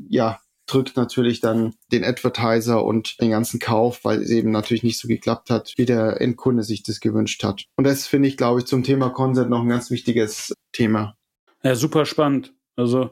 ja, 0.09 0.41
drückt 0.73 0.97
natürlich 0.97 1.41
dann 1.41 1.75
den 1.93 2.05
Advertiser 2.05 2.85
und 2.85 3.21
den 3.21 3.31
ganzen 3.31 3.61
Kauf, 3.61 4.05
weil 4.05 4.23
es 4.23 4.31
eben 4.31 4.51
natürlich 4.51 4.83
nicht 4.83 4.99
so 4.99 5.09
geklappt 5.09 5.51
hat, 5.51 5.75
wie 5.77 5.87
der 5.87 6.21
Endkunde 6.21 6.63
sich 6.63 6.83
das 6.83 7.01
gewünscht 7.01 7.43
hat. 7.43 7.65
Und 7.77 7.85
das 7.85 8.07
finde 8.07 8.29
ich, 8.29 8.37
glaube 8.37 8.61
ich, 8.61 8.67
zum 8.67 8.83
Thema 8.83 9.11
Consent 9.11 9.51
noch 9.51 9.63
ein 9.63 9.69
ganz 9.69 9.91
wichtiges 9.91 10.55
Thema. 10.73 11.17
Ja, 11.63 11.75
super 11.75 12.07
spannend. 12.07 12.55
Also 12.77 13.11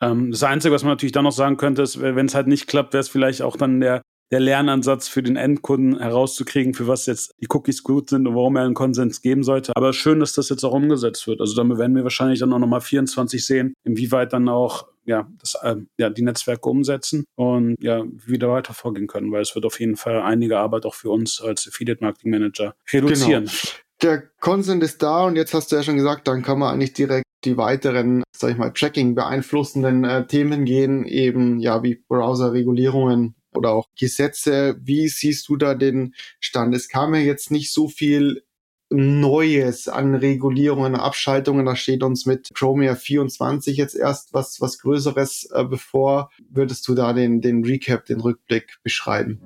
ähm, 0.00 0.30
das 0.30 0.42
Einzige, 0.42 0.74
was 0.74 0.82
man 0.82 0.92
natürlich 0.92 1.12
dann 1.12 1.24
noch 1.24 1.32
sagen 1.32 1.56
könnte, 1.56 1.82
ist, 1.82 2.00
wenn 2.00 2.26
es 2.26 2.34
halt 2.34 2.46
nicht 2.46 2.66
klappt, 2.66 2.92
wäre 2.92 3.00
es 3.00 3.08
vielleicht 3.08 3.42
auch 3.42 3.56
dann 3.56 3.80
der 3.80 4.02
der 4.30 4.40
Lernansatz 4.40 5.08
für 5.08 5.22
den 5.22 5.36
Endkunden 5.36 5.98
herauszukriegen, 5.98 6.74
für 6.74 6.88
was 6.88 7.06
jetzt 7.06 7.32
die 7.40 7.46
Cookies 7.48 7.82
gut 7.82 8.10
sind 8.10 8.26
und 8.26 8.34
warum 8.34 8.56
er 8.56 8.64
einen 8.64 8.74
Konsens 8.74 9.22
geben 9.22 9.42
sollte. 9.42 9.72
Aber 9.76 9.92
schön, 9.92 10.20
dass 10.20 10.32
das 10.32 10.48
jetzt 10.48 10.64
auch 10.64 10.72
umgesetzt 10.72 11.26
wird. 11.26 11.40
Also 11.40 11.54
damit 11.54 11.78
werden 11.78 11.94
wir 11.94 12.02
wahrscheinlich 12.02 12.40
dann 12.40 12.52
auch 12.52 12.58
nochmal 12.58 12.80
24 12.80 13.44
sehen, 13.44 13.74
inwieweit 13.84 14.32
dann 14.32 14.48
auch 14.48 14.88
ja, 15.04 15.28
das, 15.38 15.56
äh, 15.62 15.76
ja, 15.98 16.10
die 16.10 16.22
Netzwerke 16.22 16.68
umsetzen 16.68 17.24
und 17.36 17.76
ja, 17.80 18.04
wieder 18.26 18.50
weiter 18.50 18.74
vorgehen 18.74 19.06
können, 19.06 19.30
weil 19.30 19.42
es 19.42 19.54
wird 19.54 19.64
auf 19.64 19.78
jeden 19.78 19.96
Fall 19.96 20.20
einige 20.20 20.58
Arbeit 20.58 20.84
auch 20.84 20.94
für 20.94 21.10
uns 21.10 21.40
als 21.40 21.68
Affiliate 21.68 22.02
Marketing 22.02 22.32
Manager 22.32 22.74
reduzieren. 22.92 23.44
Genau. 23.44 23.72
Der 24.02 24.22
Konsens 24.40 24.84
ist 24.84 25.02
da 25.02 25.24
und 25.24 25.36
jetzt 25.36 25.54
hast 25.54 25.70
du 25.70 25.76
ja 25.76 25.82
schon 25.82 25.96
gesagt, 25.96 26.28
dann 26.28 26.42
kann 26.42 26.58
man 26.58 26.74
eigentlich 26.74 26.92
direkt 26.92 27.24
die 27.44 27.56
weiteren, 27.56 28.24
sag 28.36 28.50
ich 28.50 28.56
mal, 28.58 28.72
Tracking 28.72 29.14
beeinflussenden 29.14 30.04
äh, 30.04 30.26
Themen 30.26 30.64
gehen, 30.64 31.04
eben 31.04 31.60
ja 31.60 31.82
wie 31.82 32.02
Browser-Regulierungen 32.08 33.35
oder 33.56 33.70
auch 33.70 33.88
Gesetze. 33.98 34.76
Wie 34.80 35.08
siehst 35.08 35.48
du 35.48 35.56
da 35.56 35.74
den 35.74 36.14
Stand? 36.40 36.74
Es 36.74 36.88
kam 36.88 37.14
ja 37.14 37.20
jetzt 37.20 37.50
nicht 37.50 37.72
so 37.72 37.88
viel 37.88 38.42
Neues 38.88 39.88
an 39.88 40.14
Regulierungen, 40.14 40.94
Abschaltungen. 40.94 41.66
Da 41.66 41.74
steht 41.74 42.02
uns 42.04 42.24
mit 42.24 42.50
Chromia 42.54 42.94
24 42.94 43.76
jetzt 43.76 43.96
erst 43.96 44.32
was, 44.32 44.60
was 44.60 44.78
Größeres 44.78 45.50
äh, 45.52 45.64
bevor. 45.64 46.30
Würdest 46.50 46.86
du 46.86 46.94
da 46.94 47.12
den, 47.12 47.40
den 47.40 47.64
Recap, 47.64 48.04
den 48.06 48.20
Rückblick 48.20 48.78
beschreiben? 48.84 49.40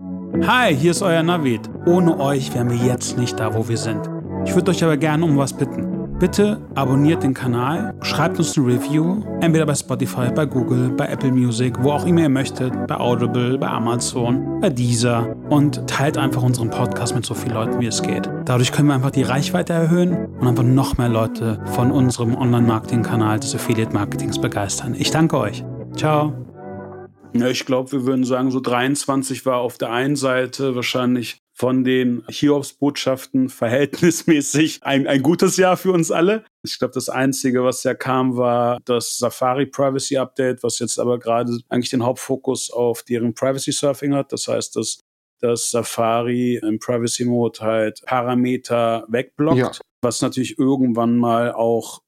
Hi, 0.47 0.77
hier 0.77 0.91
ist 0.91 1.03
euer 1.03 1.23
Navid. 1.23 1.63
Ohne 1.87 2.19
euch 2.21 2.55
wären 2.55 2.71
wir 2.71 2.87
jetzt 2.87 3.17
nicht 3.17 3.41
da, 3.41 3.55
wo 3.55 3.67
wir 3.69 3.79
sind. 3.79 4.11
Ich 4.45 4.55
würde 4.55 4.73
euch 4.73 4.85
aber 4.85 4.99
gerne 4.99 5.25
um 5.25 5.39
was 5.39 5.57
bitten. 5.57 6.00
Bitte 6.21 6.61
abonniert 6.75 7.23
den 7.23 7.33
Kanal, 7.33 7.95
schreibt 8.03 8.39
uns 8.39 8.55
eine 8.59 8.67
Review, 8.67 9.23
entweder 9.41 9.65
bei 9.65 9.75
Spotify, 9.75 10.31
bei 10.31 10.45
Google, 10.45 10.91
bei 10.91 11.07
Apple 11.07 11.33
Music, 11.33 11.83
wo 11.83 11.93
auch 11.93 12.05
immer 12.05 12.21
ihr 12.21 12.29
möchtet, 12.29 12.75
bei 12.87 12.95
Audible, 12.95 13.57
bei 13.57 13.69
Amazon, 13.69 14.61
bei 14.61 14.69
Deezer 14.69 15.35
und 15.49 15.87
teilt 15.89 16.19
einfach 16.19 16.43
unseren 16.43 16.69
Podcast 16.69 17.15
mit 17.15 17.25
so 17.25 17.33
vielen 17.33 17.55
Leuten, 17.55 17.81
wie 17.81 17.87
es 17.87 18.03
geht. 18.03 18.29
Dadurch 18.45 18.71
können 18.71 18.89
wir 18.89 18.97
einfach 18.97 19.13
die 19.13 19.23
Reichweite 19.23 19.73
erhöhen 19.73 20.27
und 20.27 20.47
einfach 20.47 20.63
noch 20.63 20.99
mehr 20.99 21.09
Leute 21.09 21.59
von 21.73 21.91
unserem 21.91 22.35
Online-Marketing-Kanal 22.35 23.41
des 23.41 23.55
Affiliate-Marketings 23.55 24.43
begeistern. 24.43 24.95
Ich 24.99 25.11
danke 25.11 25.39
euch. 25.39 25.65
Ciao. 25.97 26.35
Ja, 27.33 27.47
ich 27.47 27.65
glaube, 27.65 27.93
wir 27.93 28.05
würden 28.05 28.25
sagen, 28.25 28.51
so 28.51 28.61
23 28.61 29.47
war 29.47 29.61
auf 29.61 29.79
der 29.79 29.91
einen 29.91 30.17
Seite 30.17 30.75
wahrscheinlich 30.75 31.40
von 31.61 31.85
den 31.85 32.25
Hiobs-Botschaften 32.27 33.51
verhältnismäßig 33.51 34.79
ein, 34.83 35.07
ein 35.07 35.21
gutes 35.21 35.59
Jahr 35.59 35.77
für 35.77 35.93
uns 35.93 36.11
alle. 36.11 36.47
Ich 36.63 36.79
glaube, 36.79 36.95
das 36.95 37.11
Einzige, 37.11 37.63
was 37.63 37.85
ja 37.85 37.93
kam, 37.93 38.39
war 38.39 38.79
das 38.87 39.19
Safari 39.19 39.67
Privacy 39.67 40.17
Update, 40.17 40.63
was 40.63 40.79
jetzt 40.79 40.99
aber 40.99 41.19
gerade 41.19 41.59
eigentlich 41.69 41.91
den 41.91 42.03
Hauptfokus 42.03 42.71
auf 42.71 43.03
deren 43.03 43.35
Privacy 43.35 43.73
Surfing 43.73 44.15
hat. 44.15 44.33
Das 44.33 44.49
heißt, 44.49 44.75
dass 44.77 45.01
das 45.43 45.71
Safari 45.71 46.59
im 46.63 46.79
Privacy 46.79 47.27
Mode 47.27 47.61
halt 47.61 48.01
Parameter 48.07 49.05
wegblockt, 49.09 49.59
ja. 49.59 49.71
was 50.01 50.23
natürlich 50.23 50.59
irgendwann 50.59 51.19
mal 51.19 51.53
auch 51.53 52.01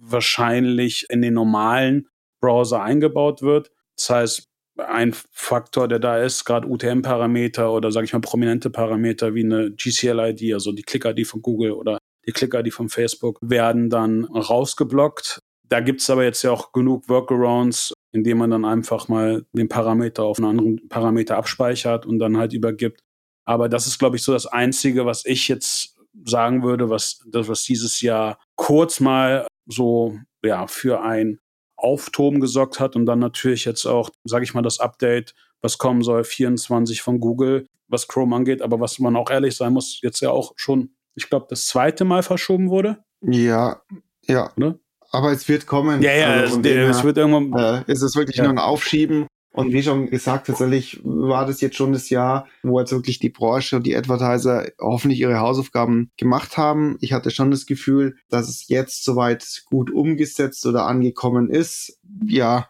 wahrscheinlich 0.00 1.06
in 1.08 1.22
den 1.22 1.34
normalen 1.34 2.08
Browser 2.40 2.82
eingebaut 2.82 3.42
wird. 3.42 3.70
Das 3.96 4.10
heißt, 4.10 4.47
ein 4.78 5.14
Faktor, 5.32 5.88
der 5.88 5.98
da 5.98 6.18
ist, 6.18 6.44
gerade 6.44 6.68
UTM-Parameter 6.68 7.72
oder 7.72 7.90
sage 7.90 8.04
ich 8.04 8.12
mal 8.12 8.20
prominente 8.20 8.70
Parameter 8.70 9.34
wie 9.34 9.44
eine 9.44 9.72
GCL-ID, 9.72 10.54
also 10.54 10.72
die 10.72 10.82
Click-ID 10.82 11.26
von 11.26 11.42
Google 11.42 11.72
oder 11.72 11.98
die 12.26 12.32
Click-ID 12.32 12.72
von 12.72 12.88
Facebook, 12.88 13.38
werden 13.40 13.90
dann 13.90 14.24
rausgeblockt. 14.24 15.40
Da 15.68 15.80
gibt 15.80 16.00
es 16.00 16.10
aber 16.10 16.24
jetzt 16.24 16.42
ja 16.42 16.50
auch 16.50 16.72
genug 16.72 17.08
Workarounds, 17.08 17.92
indem 18.12 18.38
man 18.38 18.50
dann 18.50 18.64
einfach 18.64 19.08
mal 19.08 19.44
den 19.52 19.68
Parameter 19.68 20.24
auf 20.24 20.38
einen 20.38 20.48
anderen 20.48 20.88
Parameter 20.88 21.36
abspeichert 21.36 22.06
und 22.06 22.18
dann 22.18 22.36
halt 22.36 22.52
übergibt. 22.52 23.00
Aber 23.44 23.68
das 23.68 23.86
ist, 23.86 23.98
glaube 23.98 24.16
ich, 24.16 24.22
so 24.22 24.32
das 24.32 24.46
Einzige, 24.46 25.06
was 25.06 25.24
ich 25.24 25.48
jetzt 25.48 25.96
sagen 26.24 26.62
würde, 26.62 26.90
was, 26.90 27.20
das, 27.30 27.48
was 27.48 27.62
dieses 27.62 28.00
Jahr 28.00 28.38
kurz 28.56 29.00
mal 29.00 29.46
so 29.66 30.18
ja, 30.44 30.66
für 30.66 31.02
ein 31.02 31.38
Auftoben 31.78 32.40
gesorgt 32.40 32.80
hat 32.80 32.96
und 32.96 33.06
dann 33.06 33.20
natürlich 33.20 33.64
jetzt 33.64 33.86
auch, 33.86 34.10
sage 34.24 34.44
ich 34.44 34.52
mal, 34.52 34.62
das 34.62 34.80
Update, 34.80 35.34
was 35.62 35.78
kommen 35.78 36.02
soll, 36.02 36.24
24 36.24 37.02
von 37.02 37.20
Google, 37.20 37.66
was 37.86 38.08
Chrome 38.08 38.36
angeht, 38.36 38.62
aber 38.62 38.80
was 38.80 38.98
man 38.98 39.16
auch 39.16 39.30
ehrlich 39.30 39.56
sein 39.56 39.72
muss, 39.72 40.00
jetzt 40.02 40.20
ja 40.20 40.30
auch 40.30 40.52
schon, 40.56 40.90
ich 41.14 41.30
glaube, 41.30 41.46
das 41.48 41.66
zweite 41.66 42.04
Mal 42.04 42.22
verschoben 42.22 42.68
wurde. 42.68 42.98
Ja, 43.22 43.80
ja. 44.22 44.52
Oder? 44.56 44.78
Aber 45.10 45.32
es 45.32 45.48
wird 45.48 45.66
kommen. 45.66 46.02
Ja, 46.02 46.12
ja, 46.12 46.26
also, 46.26 46.60
es, 46.60 46.66
es, 46.66 47.04
wird 47.04 47.16
irgendwann. 47.16 47.58
Äh, 47.58 47.90
ist 47.90 48.02
es 48.02 48.14
wirklich 48.14 48.36
ja. 48.36 48.44
nur 48.44 48.52
ein 48.52 48.58
Aufschieben 48.58 49.26
und 49.58 49.72
wie 49.72 49.82
schon 49.82 50.08
gesagt, 50.08 50.46
tatsächlich 50.46 51.00
war 51.02 51.44
das 51.44 51.60
jetzt 51.60 51.74
schon 51.74 51.92
das 51.92 52.10
Jahr, 52.10 52.46
wo 52.62 52.78
jetzt 52.78 52.92
wirklich 52.92 53.18
die 53.18 53.28
Branche 53.28 53.74
und 53.74 53.86
die 53.88 53.96
Advertiser 53.96 54.68
hoffentlich 54.78 55.18
ihre 55.18 55.40
Hausaufgaben 55.40 56.12
gemacht 56.16 56.56
haben. 56.56 56.96
Ich 57.00 57.12
hatte 57.12 57.32
schon 57.32 57.50
das 57.50 57.66
Gefühl, 57.66 58.14
dass 58.28 58.48
es 58.48 58.68
jetzt 58.68 59.02
soweit 59.02 59.64
gut 59.66 59.90
umgesetzt 59.90 60.64
oder 60.64 60.86
angekommen 60.86 61.50
ist. 61.50 61.98
Ja, 62.24 62.68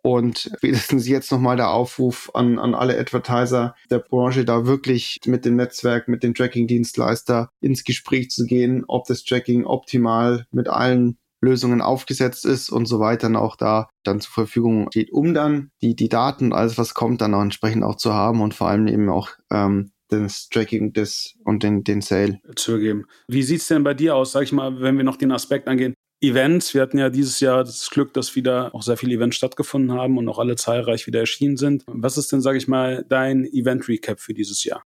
und 0.00 0.50
wenigstens 0.62 1.06
jetzt 1.06 1.30
nochmal 1.30 1.56
der 1.56 1.70
Aufruf 1.70 2.30
an, 2.32 2.58
an 2.58 2.74
alle 2.74 2.98
Advertiser 2.98 3.74
der 3.90 3.98
Branche, 3.98 4.46
da 4.46 4.64
wirklich 4.64 5.20
mit 5.26 5.44
dem 5.44 5.56
Netzwerk, 5.56 6.08
mit 6.08 6.22
dem 6.22 6.32
Tracking-Dienstleister 6.32 7.50
ins 7.60 7.84
Gespräch 7.84 8.30
zu 8.30 8.46
gehen, 8.46 8.84
ob 8.88 9.06
das 9.06 9.22
Tracking 9.22 9.66
optimal 9.66 10.46
mit 10.50 10.68
allen 10.68 11.18
Lösungen 11.42 11.82
aufgesetzt 11.82 12.46
ist 12.46 12.70
und 12.70 12.86
so 12.86 13.00
weiter 13.00 13.22
dann 13.22 13.36
auch 13.36 13.56
da 13.56 13.88
dann 14.04 14.20
zur 14.20 14.32
Verfügung 14.32 14.88
steht, 14.90 15.12
um 15.12 15.34
dann 15.34 15.70
die, 15.82 15.94
die 15.94 16.08
Daten 16.08 16.46
und 16.46 16.52
alles, 16.52 16.78
was 16.78 16.94
kommt, 16.94 17.20
dann 17.20 17.34
auch 17.34 17.42
entsprechend 17.42 17.84
auch 17.84 17.96
zu 17.96 18.14
haben 18.14 18.40
und 18.40 18.54
vor 18.54 18.68
allem 18.68 18.86
eben 18.86 19.08
auch 19.08 19.30
ähm, 19.50 19.92
das 20.08 20.48
Tracking 20.48 20.92
des 20.92 21.34
und 21.44 21.62
den, 21.62 21.84
den 21.84 22.00
Sale 22.00 22.40
zu 22.56 22.78
geben. 22.78 23.06
Wie 23.28 23.42
sieht's 23.42 23.68
denn 23.68 23.82
bei 23.82 23.94
dir 23.94 24.14
aus, 24.14 24.32
sag 24.32 24.42
ich 24.42 24.52
mal, 24.52 24.80
wenn 24.80 24.96
wir 24.96 25.04
noch 25.04 25.16
den 25.16 25.32
Aspekt 25.32 25.68
angehen? 25.68 25.94
Events, 26.20 26.72
wir 26.72 26.82
hatten 26.82 26.98
ja 26.98 27.10
dieses 27.10 27.40
Jahr 27.40 27.64
das 27.64 27.90
Glück, 27.90 28.12
dass 28.14 28.36
wieder 28.36 28.72
auch 28.74 28.82
sehr 28.82 28.96
viele 28.96 29.14
Events 29.14 29.36
stattgefunden 29.36 29.92
haben 29.92 30.18
und 30.18 30.28
auch 30.28 30.38
alle 30.38 30.54
zahlreich 30.54 31.08
wieder 31.08 31.18
erschienen 31.20 31.56
sind. 31.56 31.82
Was 31.88 32.16
ist 32.16 32.30
denn, 32.30 32.40
sag 32.40 32.56
ich 32.56 32.68
mal, 32.68 33.04
dein 33.08 33.44
Event-Recap 33.44 34.20
für 34.20 34.32
dieses 34.32 34.62
Jahr? 34.62 34.82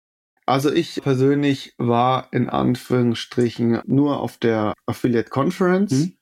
Also 0.47 0.71
ich 0.71 1.01
persönlich 1.03 1.73
war 1.77 2.29
in 2.31 2.49
Anführungsstrichen 2.49 3.81
nur 3.85 4.19
auf 4.21 4.37
der 4.37 4.73
Affiliate 4.85 5.29
Conference. 5.29 5.91
Mhm. 5.91 6.16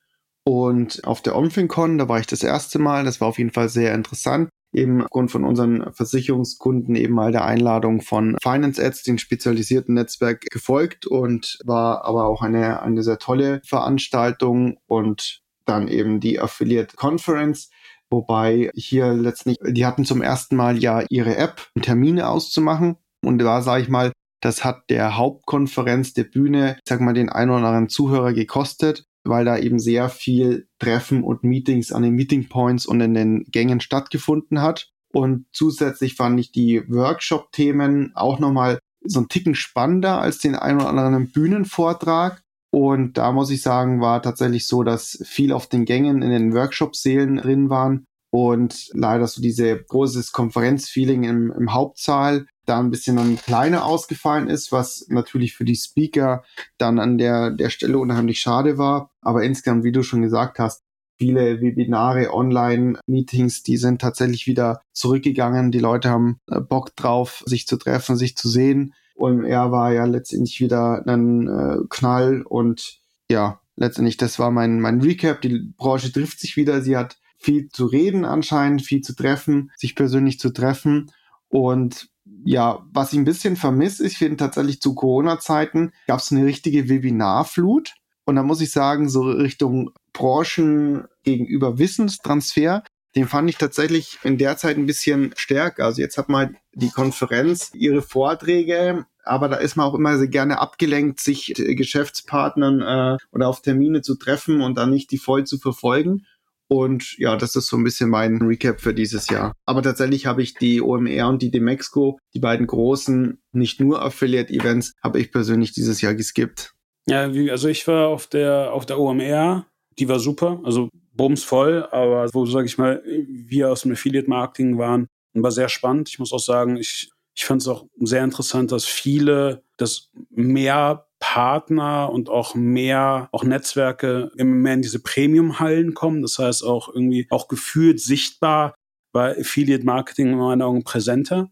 Und 0.48 1.04
auf 1.04 1.22
der 1.22 1.36
OmfinCon, 1.36 1.98
da 1.98 2.08
war 2.08 2.20
ich 2.20 2.26
das 2.26 2.44
erste 2.44 2.78
Mal, 2.78 3.04
das 3.04 3.20
war 3.20 3.26
auf 3.26 3.38
jeden 3.38 3.50
Fall 3.50 3.68
sehr 3.68 3.92
interessant. 3.94 4.48
Eben 4.72 5.02
aufgrund 5.02 5.32
von 5.32 5.44
unseren 5.44 5.92
Versicherungskunden 5.92 6.94
eben 6.94 7.14
mal 7.14 7.32
der 7.32 7.44
Einladung 7.44 8.00
von 8.00 8.36
Finance 8.40 8.84
Ads, 8.84 9.02
den 9.02 9.18
spezialisierten 9.18 9.94
Netzwerk, 9.94 10.42
gefolgt 10.42 11.06
und 11.06 11.58
war 11.64 12.04
aber 12.04 12.26
auch 12.26 12.42
eine, 12.42 12.80
eine 12.82 13.02
sehr 13.02 13.18
tolle 13.18 13.60
Veranstaltung 13.64 14.78
und 14.86 15.40
dann 15.64 15.88
eben 15.88 16.20
die 16.20 16.38
Affiliate 16.38 16.94
Conference. 16.94 17.70
Wobei 18.08 18.70
hier 18.74 19.14
letztlich, 19.14 19.56
die 19.66 19.84
hatten 19.84 20.04
zum 20.04 20.22
ersten 20.22 20.54
Mal 20.54 20.78
ja 20.78 21.02
ihre 21.08 21.36
App, 21.36 21.66
Termine 21.82 22.28
auszumachen. 22.28 22.96
Und 23.24 23.38
da 23.38 23.62
sage 23.62 23.82
ich 23.82 23.88
mal, 23.88 24.12
das 24.40 24.62
hat 24.62 24.82
der 24.90 25.16
Hauptkonferenz 25.16 26.12
der 26.12 26.24
Bühne, 26.24 26.78
sag 26.86 27.00
mal, 27.00 27.14
den 27.14 27.30
ein 27.30 27.50
oder 27.50 27.64
anderen 27.64 27.88
Zuhörer 27.88 28.32
gekostet 28.32 29.06
weil 29.28 29.44
da 29.44 29.58
eben 29.58 29.78
sehr 29.78 30.08
viel 30.08 30.68
Treffen 30.78 31.22
und 31.22 31.44
Meetings 31.44 31.92
an 31.92 32.02
den 32.02 32.14
Meeting 32.14 32.48
Points 32.48 32.86
und 32.86 33.00
in 33.00 33.14
den 33.14 33.44
Gängen 33.44 33.80
stattgefunden 33.80 34.62
hat. 34.62 34.90
Und 35.12 35.46
zusätzlich 35.52 36.14
fand 36.14 36.38
ich 36.40 36.52
die 36.52 36.82
Workshop-Themen 36.88 38.12
auch 38.14 38.38
nochmal 38.38 38.78
so 39.02 39.20
ein 39.20 39.28
Ticken 39.28 39.54
spannender 39.54 40.20
als 40.20 40.38
den 40.38 40.54
ein 40.54 40.76
oder 40.76 40.88
anderen 40.88 41.30
Bühnenvortrag. 41.30 42.42
Und 42.70 43.16
da 43.16 43.32
muss 43.32 43.50
ich 43.50 43.62
sagen, 43.62 44.00
war 44.00 44.20
tatsächlich 44.20 44.66
so, 44.66 44.82
dass 44.82 45.22
viel 45.24 45.52
auf 45.52 45.68
den 45.68 45.84
Gängen 45.84 46.22
in 46.22 46.30
den 46.30 46.52
Workshop-Sälen 46.52 47.36
drin 47.36 47.70
waren 47.70 48.04
und 48.36 48.90
leider 48.92 49.26
so 49.26 49.40
diese 49.40 49.82
großes 49.82 50.32
Konferenzfeeling 50.32 51.24
im, 51.24 51.50
im 51.58 51.72
Hauptsaal 51.72 52.44
da 52.66 52.78
ein 52.78 52.90
bisschen 52.90 53.16
dann 53.16 53.36
kleiner 53.36 53.86
ausgefallen 53.86 54.50
ist, 54.50 54.72
was 54.72 55.06
natürlich 55.08 55.56
für 55.56 55.64
die 55.64 55.74
Speaker 55.74 56.44
dann 56.76 56.98
an 56.98 57.16
der, 57.16 57.50
der 57.50 57.70
Stelle 57.70 57.96
unheimlich 57.96 58.40
schade 58.40 58.76
war. 58.76 59.10
Aber 59.22 59.42
insgesamt, 59.42 59.84
wie 59.84 59.92
du 59.92 60.02
schon 60.02 60.20
gesagt 60.20 60.58
hast, 60.58 60.82
viele 61.16 61.62
Webinare, 61.62 62.34
Online-Meetings, 62.34 63.62
die 63.62 63.78
sind 63.78 64.02
tatsächlich 64.02 64.46
wieder 64.46 64.82
zurückgegangen. 64.92 65.72
Die 65.72 65.78
Leute 65.78 66.10
haben 66.10 66.38
äh, 66.50 66.60
Bock 66.60 66.94
drauf, 66.94 67.42
sich 67.46 67.66
zu 67.66 67.78
treffen, 67.78 68.16
sich 68.16 68.36
zu 68.36 68.50
sehen. 68.50 68.92
Und 69.14 69.44
er 69.44 69.72
war 69.72 69.94
ja 69.94 70.04
letztendlich 70.04 70.60
wieder 70.60 71.02
ein 71.06 71.48
äh, 71.48 71.78
Knall 71.88 72.42
und 72.42 72.98
ja, 73.30 73.60
letztendlich, 73.76 74.18
das 74.18 74.38
war 74.38 74.50
mein, 74.50 74.78
mein 74.78 75.00
Recap. 75.00 75.40
Die 75.40 75.72
Branche 75.78 76.12
trifft 76.12 76.38
sich 76.38 76.58
wieder. 76.58 76.82
Sie 76.82 76.98
hat 76.98 77.16
viel 77.38 77.68
zu 77.68 77.86
reden 77.86 78.24
anscheinend, 78.24 78.82
viel 78.82 79.00
zu 79.00 79.14
treffen, 79.14 79.70
sich 79.76 79.94
persönlich 79.94 80.38
zu 80.38 80.50
treffen. 80.50 81.10
Und 81.48 82.08
ja, 82.44 82.84
was 82.92 83.12
ich 83.12 83.18
ein 83.18 83.24
bisschen 83.24 83.56
vermisse, 83.56 84.06
ich 84.06 84.18
finde 84.18 84.36
tatsächlich 84.36 84.80
zu 84.80 84.94
Corona-Zeiten 84.94 85.92
gab 86.06 86.20
es 86.20 86.32
eine 86.32 86.44
richtige 86.44 86.88
Webinarflut. 86.88 87.94
Und 88.24 88.36
da 88.36 88.42
muss 88.42 88.60
ich 88.60 88.72
sagen, 88.72 89.08
so 89.08 89.22
Richtung 89.22 89.92
Branchen 90.12 91.04
gegenüber 91.22 91.78
Wissenstransfer, 91.78 92.82
den 93.14 93.28
fand 93.28 93.48
ich 93.48 93.56
tatsächlich 93.56 94.18
in 94.24 94.36
der 94.36 94.56
Zeit 94.56 94.76
ein 94.76 94.86
bisschen 94.86 95.32
stärker. 95.36 95.84
Also 95.84 96.02
jetzt 96.02 96.18
hat 96.18 96.28
man 96.28 96.56
die 96.74 96.90
Konferenz 96.90 97.70
ihre 97.72 98.02
Vorträge, 98.02 99.06
aber 99.24 99.48
da 99.48 99.56
ist 99.56 99.76
man 99.76 99.86
auch 99.86 99.94
immer 99.94 100.18
sehr 100.18 100.28
gerne 100.28 100.60
abgelenkt, 100.60 101.20
sich 101.20 101.54
Geschäftspartnern 101.56 102.82
äh, 102.82 103.16
oder 103.32 103.48
auf 103.48 103.62
Termine 103.62 104.02
zu 104.02 104.16
treffen 104.16 104.60
und 104.60 104.76
dann 104.76 104.90
nicht 104.90 105.10
die 105.12 105.18
voll 105.18 105.44
zu 105.44 105.58
verfolgen. 105.58 106.26
Und 106.68 107.16
ja, 107.18 107.36
das 107.36 107.54
ist 107.54 107.68
so 107.68 107.76
ein 107.76 107.84
bisschen 107.84 108.10
mein 108.10 108.42
Recap 108.42 108.80
für 108.80 108.92
dieses 108.92 109.28
Jahr. 109.28 109.52
Aber 109.66 109.82
tatsächlich 109.82 110.26
habe 110.26 110.42
ich 110.42 110.54
die 110.54 110.80
OMR 110.80 111.28
und 111.28 111.42
die 111.42 111.50
Demexco, 111.50 112.18
die 112.34 112.40
beiden 112.40 112.66
großen, 112.66 113.40
nicht 113.52 113.80
nur 113.80 114.02
Affiliate-Events, 114.02 114.94
habe 115.02 115.20
ich 115.20 115.30
persönlich 115.30 115.72
dieses 115.72 116.00
Jahr 116.00 116.14
geskippt. 116.14 116.74
Ja, 117.08 117.30
also 117.50 117.68
ich 117.68 117.86
war 117.86 118.08
auf 118.08 118.26
der, 118.26 118.72
auf 118.72 118.84
der 118.84 118.98
OMR, 118.98 119.66
die 119.98 120.08
war 120.08 120.18
super, 120.18 120.60
also 120.64 120.88
bumsvoll, 121.14 121.86
aber 121.92 122.28
wo, 122.34 122.46
sage 122.46 122.66
ich 122.66 122.78
mal, 122.78 123.02
wir 123.04 123.70
aus 123.70 123.82
dem 123.82 123.92
Affiliate-Marketing 123.92 124.76
waren, 124.76 125.06
war 125.34 125.52
sehr 125.52 125.68
spannend. 125.68 126.08
Ich 126.08 126.18
muss 126.18 126.32
auch 126.32 126.40
sagen, 126.40 126.76
ich, 126.76 127.10
ich 127.34 127.44
fand 127.44 127.62
es 127.62 127.68
auch 127.68 127.86
sehr 128.00 128.24
interessant, 128.24 128.72
dass 128.72 128.84
viele 128.84 129.62
das 129.76 130.10
mehr 130.30 131.05
Partner 131.18 132.10
und 132.10 132.28
auch 132.28 132.54
mehr, 132.54 133.28
auch 133.32 133.44
Netzwerke 133.44 134.30
immer 134.36 134.54
mehr 134.54 134.74
in 134.74 134.82
diese 134.82 135.02
Premium-Hallen 135.02 135.94
kommen. 135.94 136.22
Das 136.22 136.38
heißt 136.38 136.64
auch 136.64 136.88
irgendwie 136.88 137.26
auch 137.30 137.48
gefühlt 137.48 138.00
sichtbar 138.00 138.74
bei 139.12 139.38
Affiliate 139.38 139.84
Marketing 139.84 140.28
in 140.32 140.38
meinen 140.38 140.62
Augen 140.62 140.84
präsenter. 140.84 141.50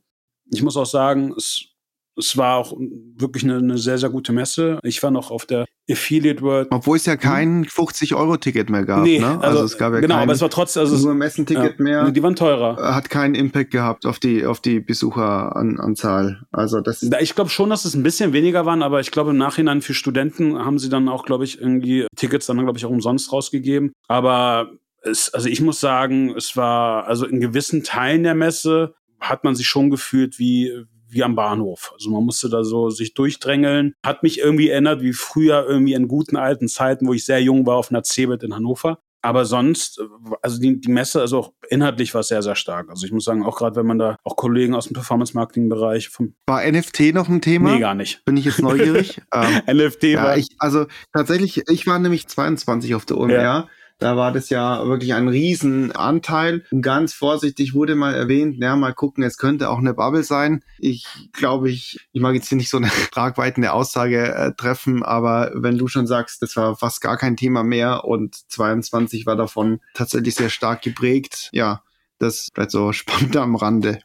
Ich 0.51 0.63
muss 0.63 0.77
auch 0.77 0.87
sagen, 0.87 1.33
es 1.37 1.74
es 2.17 2.37
war 2.37 2.57
auch 2.57 2.77
wirklich 3.17 3.45
eine, 3.45 3.57
eine, 3.57 3.79
sehr, 3.79 3.99
sehr 3.99 4.11
gute 4.11 4.33
Messe. 4.33 4.79
Ich 4.83 5.03
war 5.03 5.11
noch 5.11 5.31
auf 5.31 5.47
der 5.47 5.67
Affiliate 5.91 6.41
World. 6.43 6.69
Obwohl 6.71 6.97
es 6.97 7.07
ja 7.07 7.17
kein 7.17 7.65
50-Euro-Ticket 7.65 8.71
mehr 8.71 8.85
gab. 8.85 9.03
Nee, 9.03 9.19
ne? 9.19 9.27
also, 9.27 9.43
also, 9.43 9.65
es 9.65 9.79
gab 9.79 9.93
ja 9.93 10.01
genau, 10.01 10.15
kein, 10.15 10.23
aber 10.23 10.33
es 10.33 10.41
war 10.41 10.51
trotzdem 10.51 10.81
also 10.81 10.97
nur 11.07 11.15
Messenticket 11.15 11.79
ja, 11.79 11.83
mehr. 11.83 12.11
Die 12.11 12.23
waren 12.23 12.37
teurer. 12.37 12.77
Hat 12.95 13.11
keinen 13.11 13.35
Impact 13.35 13.71
gehabt 13.71 14.07
auf 14.07 14.19
die 14.19 14.47
auf 14.47 14.61
die 14.61 14.81
Besucheranzahl. 14.81 16.43
Also 16.53 16.81
das. 16.81 17.03
Ich 17.03 17.35
glaube 17.35 17.51
schon, 17.51 17.71
dass 17.71 17.85
es 17.85 17.95
ein 17.95 18.03
bisschen 18.03 18.33
weniger 18.33 18.65
waren, 18.65 18.83
aber 18.83 19.01
ich 19.01 19.11
glaube 19.11 19.31
im 19.31 19.37
Nachhinein 19.37 19.83
für 19.83 19.95
Studenten 19.95 20.59
haben 20.59 20.79
sie 20.79 20.89
dann 20.89 21.09
auch, 21.09 21.25
glaube 21.25 21.45
ich, 21.45 21.61
irgendwie 21.61 22.07
Tickets 22.17 22.47
dann 22.47 22.59
glaube 22.59 22.79
ich 22.79 22.87
auch 22.87 22.91
umsonst 22.91 23.33
rausgegeben. 23.33 23.93
Aber 24.09 24.71
es, 25.03 25.35
also 25.35 25.49
ich 25.49 25.61
muss 25.61 25.81
sagen, 25.81 26.35
es 26.37 26.57
war 26.57 27.07
also 27.07 27.27
in 27.27 27.41
gewissen 27.41 27.83
Teilen 27.83 28.23
der 28.23 28.35
Messe 28.35 28.95
hat 29.21 29.45
man 29.45 29.55
sich 29.55 29.67
schon 29.67 29.91
gefühlt 29.91 30.39
wie 30.39 30.85
wie 31.15 31.25
am 31.25 31.35
Bahnhof. 31.35 31.93
Also 31.95 32.11
man 32.11 32.25
musste 32.25 32.49
da 32.49 32.65
so 32.65 32.91
sich 32.91 33.15
durchdrängeln. 33.15 33.95
Hat 34.05 34.23
mich 34.23 34.39
irgendwie 34.39 34.69
erinnert 34.69 35.01
wie 35.01 35.13
früher 35.13 35.65
irgendwie 35.67 35.95
in 35.95 36.09
guten 36.09 36.37
alten 36.37 36.69
Zeiten, 36.69 37.07
wo 37.07 37.15
ich 37.15 37.25
sehr 37.25 37.41
jung 37.41 37.67
war 37.67 37.77
auf 37.77 37.91
einer 37.91 38.03
Cebit 38.03 38.43
in 38.43 38.55
Hannover. 38.55 38.99
Aber 39.25 39.47
sonst, 39.47 40.03
also 40.43 40.61
die, 40.61 40.79
die 40.79 40.91
Messe, 40.91 41.23
also 41.23 41.39
auch 41.39 41.53
inhaltlich 41.71 42.13
war 42.13 42.21
es 42.21 42.29
sehr, 42.29 42.43
sehr 42.43 42.57
stark. 42.57 42.91
Also 42.91 43.07
ich 43.07 43.13
muss 43.13 43.25
sagen, 43.25 43.43
auch 43.43 43.57
gerade 43.57 43.77
wenn 43.77 43.87
man 43.87 43.99
da 43.99 44.19
auch 44.23 44.37
Kollegen 44.37 44.75
aus 44.75 44.85
dem 44.85 44.93
Performance-Marketing-Bereich 44.93 46.11
vom 46.11 46.35
War 46.47 46.71
NFT 46.71 47.15
noch 47.15 47.31
ein 47.31 47.41
Thema? 47.41 47.73
Nee, 47.73 47.81
gar 47.81 47.95
nicht. 47.95 48.23
Bin 48.27 48.37
ich 48.37 48.45
jetzt 48.45 48.61
neugierig? 48.61 49.23
ähm, 49.33 49.63
NFT 49.67 50.03
ja, 50.03 50.25
war. 50.25 50.37
Ich, 50.37 50.49
also 50.59 50.85
tatsächlich, 51.15 51.63
ich 51.71 51.87
war 51.87 51.99
nämlich 51.99 52.29
22 52.29 52.95
auf 52.95 53.07
der 53.07 53.17
OMR. 53.17 53.33
Ja. 53.33 53.69
Da 53.99 54.17
war 54.17 54.33
das 54.33 54.51
ja 54.51 54.87
wirklich 54.87 55.15
ein 55.15 55.29
Riesenanteil. 55.29 56.65
Und 56.71 56.83
ganz 56.83 57.15
vorsichtig 57.15 57.75
wurde 57.75 57.95
mal 57.95 58.15
erwähnt, 58.15 58.59
naja, 58.59 58.77
mal 58.77 58.93
gucken, 58.93 59.23
es 59.23 59.39
könnte 59.39 59.71
auch 59.71 59.79
eine 59.79 59.95
Bubble 59.95 60.25
sein. 60.25 60.63
Ich 60.79 61.07
glaube, 61.33 61.71
ich, 61.71 62.07
ich 62.13 62.21
mag 62.21 62.35
jetzt 62.35 62.49
hier 62.49 62.59
nicht 62.59 62.71
so 62.71 62.79
eine 62.79 62.91
tragweitende 63.13 63.73
Aussage 63.73 64.35
äh, 64.35 64.53
treffen, 64.53 65.03
aber 65.05 65.53
wenn 65.55 65.79
du 65.79 65.87
schon 65.87 66.07
sagst, 66.07 66.43
das 66.43 66.57
war 66.57 66.77
fast 66.77 67.01
gar 67.01 67.17
kein 67.17 67.37
Thema 67.37 67.63
mehr 67.63 68.05
und 68.05 68.35
22 68.51 69.27
war 69.27 69.37
davon 69.37 69.81
tatsächlich 69.95 70.35
sehr 70.35 70.51
stark 70.51 70.83
geprägt, 70.83 71.51
ja, 71.53 71.84
das 72.19 72.49
bleibt 72.53 72.71
so 72.71 72.93
spannend 72.93 73.37
am 73.37 73.57
Rande. 73.57 74.01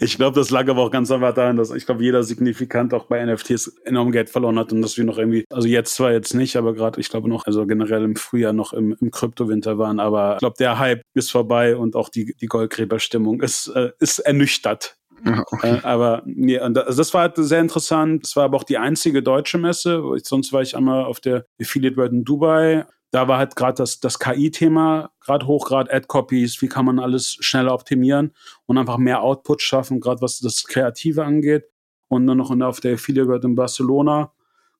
Ich 0.00 0.16
glaube, 0.16 0.38
das 0.38 0.50
lag 0.50 0.68
aber 0.68 0.82
auch 0.82 0.90
ganz 0.90 1.10
einfach 1.10 1.34
daran, 1.34 1.56
dass 1.56 1.70
ich 1.70 1.86
glaube, 1.86 2.04
jeder 2.04 2.22
signifikant 2.22 2.94
auch 2.94 3.06
bei 3.06 3.24
NFTs 3.24 3.80
enorm 3.84 4.12
Geld 4.12 4.30
verloren 4.30 4.58
hat 4.58 4.72
und 4.72 4.82
dass 4.82 4.96
wir 4.96 5.04
noch 5.04 5.18
irgendwie, 5.18 5.44
also 5.50 5.68
jetzt 5.68 5.94
zwar 5.94 6.12
jetzt 6.12 6.34
nicht, 6.34 6.56
aber 6.56 6.74
gerade, 6.74 7.00
ich 7.00 7.08
glaube 7.08 7.28
noch, 7.28 7.46
also 7.46 7.66
generell 7.66 8.04
im 8.04 8.16
Frühjahr 8.16 8.52
noch 8.52 8.72
im, 8.72 8.96
im 9.00 9.10
Kryptowinter 9.10 9.78
waren, 9.78 10.00
aber 10.00 10.34
ich 10.34 10.38
glaube, 10.40 10.56
der 10.58 10.78
Hype 10.78 11.02
ist 11.14 11.30
vorbei 11.30 11.76
und 11.76 11.96
auch 11.96 12.08
die, 12.08 12.34
die 12.40 12.46
Goldgräberstimmung 12.46 13.42
ist, 13.42 13.68
äh, 13.68 13.90
ist 13.98 14.20
ernüchtert. 14.20 14.96
Okay. 15.26 15.76
Äh, 15.76 15.80
aber 15.82 16.22
nee, 16.24 16.58
also 16.58 16.82
das 16.82 17.12
war 17.14 17.22
halt 17.22 17.34
sehr 17.36 17.60
interessant. 17.60 18.24
Das 18.24 18.36
war 18.36 18.44
aber 18.44 18.56
auch 18.56 18.64
die 18.64 18.78
einzige 18.78 19.22
deutsche 19.22 19.58
Messe. 19.58 20.02
Sonst 20.22 20.52
war 20.52 20.62
ich 20.62 20.76
einmal 20.76 21.04
auf 21.04 21.20
der 21.20 21.44
Affiliate 21.60 21.96
World 21.96 22.12
in 22.12 22.24
Dubai 22.24 22.86
da 23.10 23.28
war 23.28 23.38
halt 23.38 23.56
gerade 23.56 23.74
das, 23.74 24.00
das 24.00 24.18
KI-Thema 24.18 25.10
gerade 25.20 25.46
hoch, 25.46 25.66
gerade 25.66 25.92
Ad-Copies, 25.92 26.62
wie 26.62 26.68
kann 26.68 26.84
man 26.84 26.98
alles 26.98 27.36
schneller 27.40 27.74
optimieren 27.74 28.32
und 28.66 28.78
einfach 28.78 28.98
mehr 28.98 29.22
Output 29.22 29.62
schaffen, 29.62 30.00
gerade 30.00 30.22
was 30.22 30.38
das 30.38 30.64
Kreative 30.64 31.24
angeht. 31.24 31.64
Und 32.08 32.26
dann 32.26 32.38
noch 32.38 32.50
auf 32.50 32.80
der 32.80 32.94
Affiliate 32.94 33.46
in 33.46 33.54
Barcelona. 33.54 34.32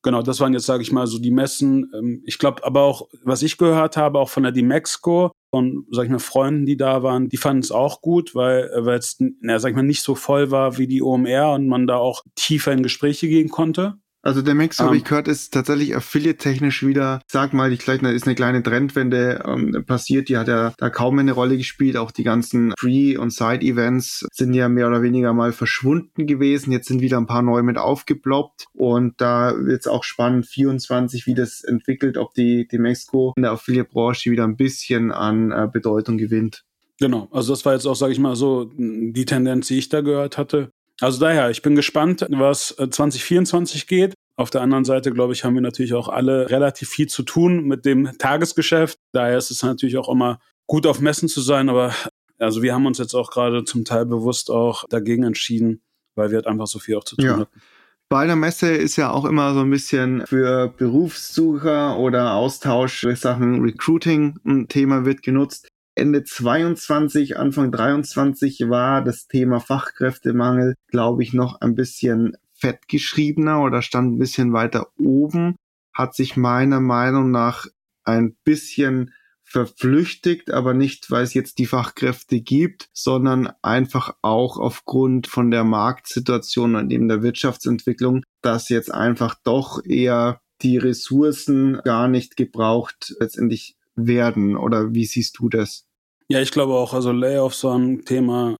Genau, 0.03 0.21
das 0.21 0.39
waren 0.39 0.53
jetzt, 0.53 0.65
sage 0.65 0.81
ich 0.81 0.91
mal, 0.91 1.07
so 1.07 1.19
die 1.19 1.31
Messen. 1.31 1.89
Ähm, 1.93 2.23
ich 2.25 2.39
glaube 2.39 2.63
aber 2.65 2.81
auch, 2.81 3.07
was 3.23 3.43
ich 3.43 3.57
gehört 3.57 3.97
habe, 3.97 4.19
auch 4.19 4.29
von 4.29 4.43
der 4.43 4.51
Dimexco, 4.51 5.31
von, 5.51 5.85
sag 5.91 6.05
ich 6.05 6.11
mal, 6.11 6.19
Freunden, 6.19 6.65
die 6.65 6.75
da 6.75 7.03
waren, 7.03 7.29
die 7.29 7.37
fanden 7.37 7.61
es 7.61 7.71
auch 7.71 8.01
gut, 8.01 8.33
weil 8.33 8.69
äh, 8.73 8.95
es, 8.95 9.17
sag 9.17 9.69
ich 9.69 9.75
mal, 9.75 9.83
nicht 9.83 10.01
so 10.01 10.15
voll 10.15 10.49
war 10.51 10.77
wie 10.77 10.87
die 10.87 11.03
OMR 11.03 11.53
und 11.53 11.67
man 11.67 11.87
da 11.87 11.97
auch 11.97 12.23
tiefer 12.35 12.71
in 12.71 12.83
Gespräche 12.83 13.27
gehen 13.27 13.49
konnte. 13.49 13.95
Also 14.23 14.41
der 14.41 14.53
Max, 14.53 14.79
um, 14.79 14.85
habe 14.85 14.95
ähm. 14.95 15.01
ich 15.01 15.05
gehört, 15.05 15.27
ist 15.27 15.53
tatsächlich 15.53 15.95
affiliate-technisch 15.95 16.85
wieder, 16.85 17.21
sag 17.27 17.53
mal, 17.53 17.71
ich 17.71 17.79
gleich, 17.79 18.01
da 18.01 18.09
ist 18.09 18.27
eine 18.27 18.35
kleine 18.35 18.61
Trendwende 18.61 19.43
ähm, 19.45 19.83
passiert, 19.85 20.29
die 20.29 20.37
hat 20.37 20.47
ja 20.47 20.73
da 20.77 20.89
kaum 20.89 21.17
eine 21.19 21.31
Rolle 21.31 21.57
gespielt. 21.57 21.97
Auch 21.97 22.11
die 22.11 22.23
ganzen 22.23 22.73
Free- 22.77 23.17
und 23.17 23.31
Side-Events 23.31 24.27
sind 24.31 24.53
ja 24.53 24.69
mehr 24.69 24.87
oder 24.87 25.01
weniger 25.01 25.33
mal 25.33 25.51
verschwunden 25.51 26.27
gewesen. 26.27 26.71
Jetzt 26.71 26.87
sind 26.87 27.01
wieder 27.01 27.17
ein 27.17 27.27
paar 27.27 27.41
neue 27.41 27.63
mit 27.63 27.77
aufgeploppt 27.77 28.65
und 28.73 29.19
da 29.19 29.53
wird 29.57 29.81
es 29.81 29.87
auch 29.87 30.03
spannend, 30.03 30.45
24, 30.45 31.25
wie 31.25 31.33
das 31.33 31.63
entwickelt, 31.63 32.17
ob 32.17 32.33
die, 32.33 32.67
die 32.67 32.77
Mexico 32.77 33.33
in 33.35 33.43
der 33.43 33.51
Affiliate-Branche 33.51 34.29
wieder 34.29 34.43
ein 34.43 34.55
bisschen 34.55 35.11
an 35.11 35.51
äh, 35.51 35.67
Bedeutung 35.71 36.17
gewinnt. 36.17 36.63
Genau, 36.99 37.27
also 37.31 37.53
das 37.53 37.65
war 37.65 37.73
jetzt 37.73 37.87
auch, 37.87 37.95
sage 37.95 38.13
ich 38.13 38.19
mal, 38.19 38.35
so 38.35 38.69
die 38.77 39.25
Tendenz, 39.25 39.67
die 39.67 39.79
ich 39.79 39.89
da 39.89 40.01
gehört 40.01 40.37
hatte. 40.37 40.71
Also 41.01 41.19
daher, 41.19 41.49
ich 41.49 41.63
bin 41.63 41.75
gespannt, 41.75 42.25
was 42.29 42.75
2024 42.77 43.81
äh, 43.81 43.85
geht. 43.85 44.13
Auf 44.35 44.49
der 44.49 44.61
anderen 44.61 44.85
Seite, 44.85 45.11
glaube 45.11 45.33
ich, 45.33 45.43
haben 45.43 45.55
wir 45.55 45.61
natürlich 45.61 45.93
auch 45.93 46.07
alle 46.07 46.49
relativ 46.49 46.89
viel 46.89 47.07
zu 47.07 47.23
tun 47.23 47.65
mit 47.65 47.85
dem 47.85 48.17
Tagesgeschäft. 48.17 48.97
Daher 49.11 49.37
ist 49.37 49.51
es 49.51 49.63
natürlich 49.63 49.97
auch 49.97 50.09
immer 50.09 50.39
gut 50.67 50.87
auf 50.87 50.99
Messen 50.99 51.27
zu 51.27 51.41
sein, 51.41 51.69
aber 51.69 51.93
also 52.39 52.61
wir 52.61 52.73
haben 52.73 52.85
uns 52.85 52.97
jetzt 52.97 53.13
auch 53.13 53.31
gerade 53.31 53.65
zum 53.65 53.83
Teil 53.83 54.05
bewusst 54.05 54.49
auch 54.49 54.85
dagegen 54.89 55.23
entschieden, 55.23 55.81
weil 56.15 56.29
wir 56.29 56.37
halt 56.37 56.47
einfach 56.47 56.67
so 56.67 56.79
viel 56.79 56.95
auch 56.95 57.03
zu 57.03 57.15
tun 57.15 57.25
ja. 57.25 57.37
hatten. 57.37 57.61
Bei 58.09 58.19
einer 58.19 58.35
Messe 58.35 58.71
ist 58.71 58.97
ja 58.97 59.09
auch 59.09 59.25
immer 59.25 59.53
so 59.53 59.61
ein 59.61 59.69
bisschen 59.69 60.25
für 60.27 60.67
Berufssucher 60.67 61.97
oder 61.97 62.33
Austausch 62.33 63.07
Sachen 63.15 63.61
Recruiting 63.61 64.37
ein 64.45 64.67
Thema 64.67 65.05
wird 65.05 65.23
genutzt. 65.23 65.67
Ende 65.95 66.23
22, 66.23 67.37
Anfang 67.37 67.71
23 67.71 68.69
war 68.69 69.03
das 69.03 69.27
Thema 69.27 69.59
Fachkräftemangel, 69.59 70.75
glaube 70.87 71.23
ich, 71.23 71.33
noch 71.33 71.59
ein 71.59 71.75
bisschen 71.75 72.37
fettgeschriebener 72.53 73.61
oder 73.61 73.81
stand 73.81 74.13
ein 74.13 74.19
bisschen 74.19 74.53
weiter 74.53 74.87
oben, 74.97 75.55
hat 75.93 76.15
sich 76.15 76.37
meiner 76.37 76.79
Meinung 76.79 77.31
nach 77.31 77.67
ein 78.03 78.35
bisschen 78.43 79.13
verflüchtigt, 79.43 80.51
aber 80.51 80.73
nicht, 80.73 81.11
weil 81.11 81.23
es 81.23 81.33
jetzt 81.33 81.57
die 81.57 81.65
Fachkräfte 81.65 82.39
gibt, 82.39 82.87
sondern 82.93 83.51
einfach 83.61 84.15
auch 84.21 84.57
aufgrund 84.57 85.27
von 85.27 85.51
der 85.51 85.65
Marktsituation 85.65 86.75
und 86.75 86.89
eben 86.91 87.09
der 87.09 87.21
Wirtschaftsentwicklung, 87.21 88.23
dass 88.41 88.69
jetzt 88.69 88.93
einfach 88.93 89.35
doch 89.43 89.83
eher 89.83 90.39
die 90.61 90.77
Ressourcen 90.77 91.81
gar 91.83 92.07
nicht 92.07 92.37
gebraucht 92.37 93.13
letztendlich 93.19 93.75
werden? 93.95 94.55
Oder 94.55 94.93
wie 94.93 95.05
siehst 95.05 95.39
du 95.39 95.49
das? 95.49 95.85
Ja, 96.29 96.41
ich 96.41 96.51
glaube 96.51 96.73
auch, 96.73 96.93
also 96.93 97.11
Layoffs 97.11 97.63
waren 97.63 97.93
ein 97.93 98.05
Thema. 98.05 98.55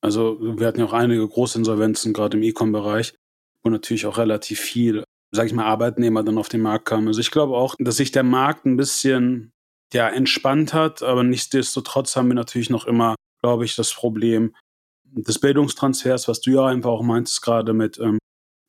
Also 0.00 0.38
wir 0.40 0.66
hatten 0.66 0.80
ja 0.80 0.86
auch 0.86 0.92
einige 0.92 1.26
Großinsolvenzen, 1.26 2.12
gerade 2.12 2.36
im 2.36 2.42
E-Com-Bereich, 2.42 3.14
wo 3.62 3.70
natürlich 3.70 4.06
auch 4.06 4.18
relativ 4.18 4.60
viel, 4.60 5.04
sag 5.32 5.46
ich 5.46 5.54
mal, 5.54 5.64
Arbeitnehmer 5.64 6.22
dann 6.22 6.38
auf 6.38 6.48
den 6.48 6.60
Markt 6.60 6.84
kamen. 6.84 7.08
Also 7.08 7.20
ich 7.20 7.30
glaube 7.30 7.56
auch, 7.56 7.74
dass 7.78 7.96
sich 7.96 8.12
der 8.12 8.22
Markt 8.22 8.66
ein 8.66 8.76
bisschen 8.76 9.52
ja, 9.92 10.08
entspannt 10.08 10.74
hat, 10.74 11.02
aber 11.02 11.24
nichtsdestotrotz 11.24 12.14
haben 12.14 12.28
wir 12.28 12.34
natürlich 12.34 12.70
noch 12.70 12.86
immer, 12.86 13.14
glaube 13.42 13.64
ich, 13.64 13.74
das 13.74 13.94
Problem 13.94 14.54
des 15.04 15.38
Bildungstransfers, 15.38 16.28
was 16.28 16.40
du 16.40 16.50
ja 16.50 16.66
einfach 16.66 16.90
auch 16.90 17.02
meintest 17.02 17.40
gerade 17.42 17.72
mit, 17.72 17.98
ähm, 17.98 18.18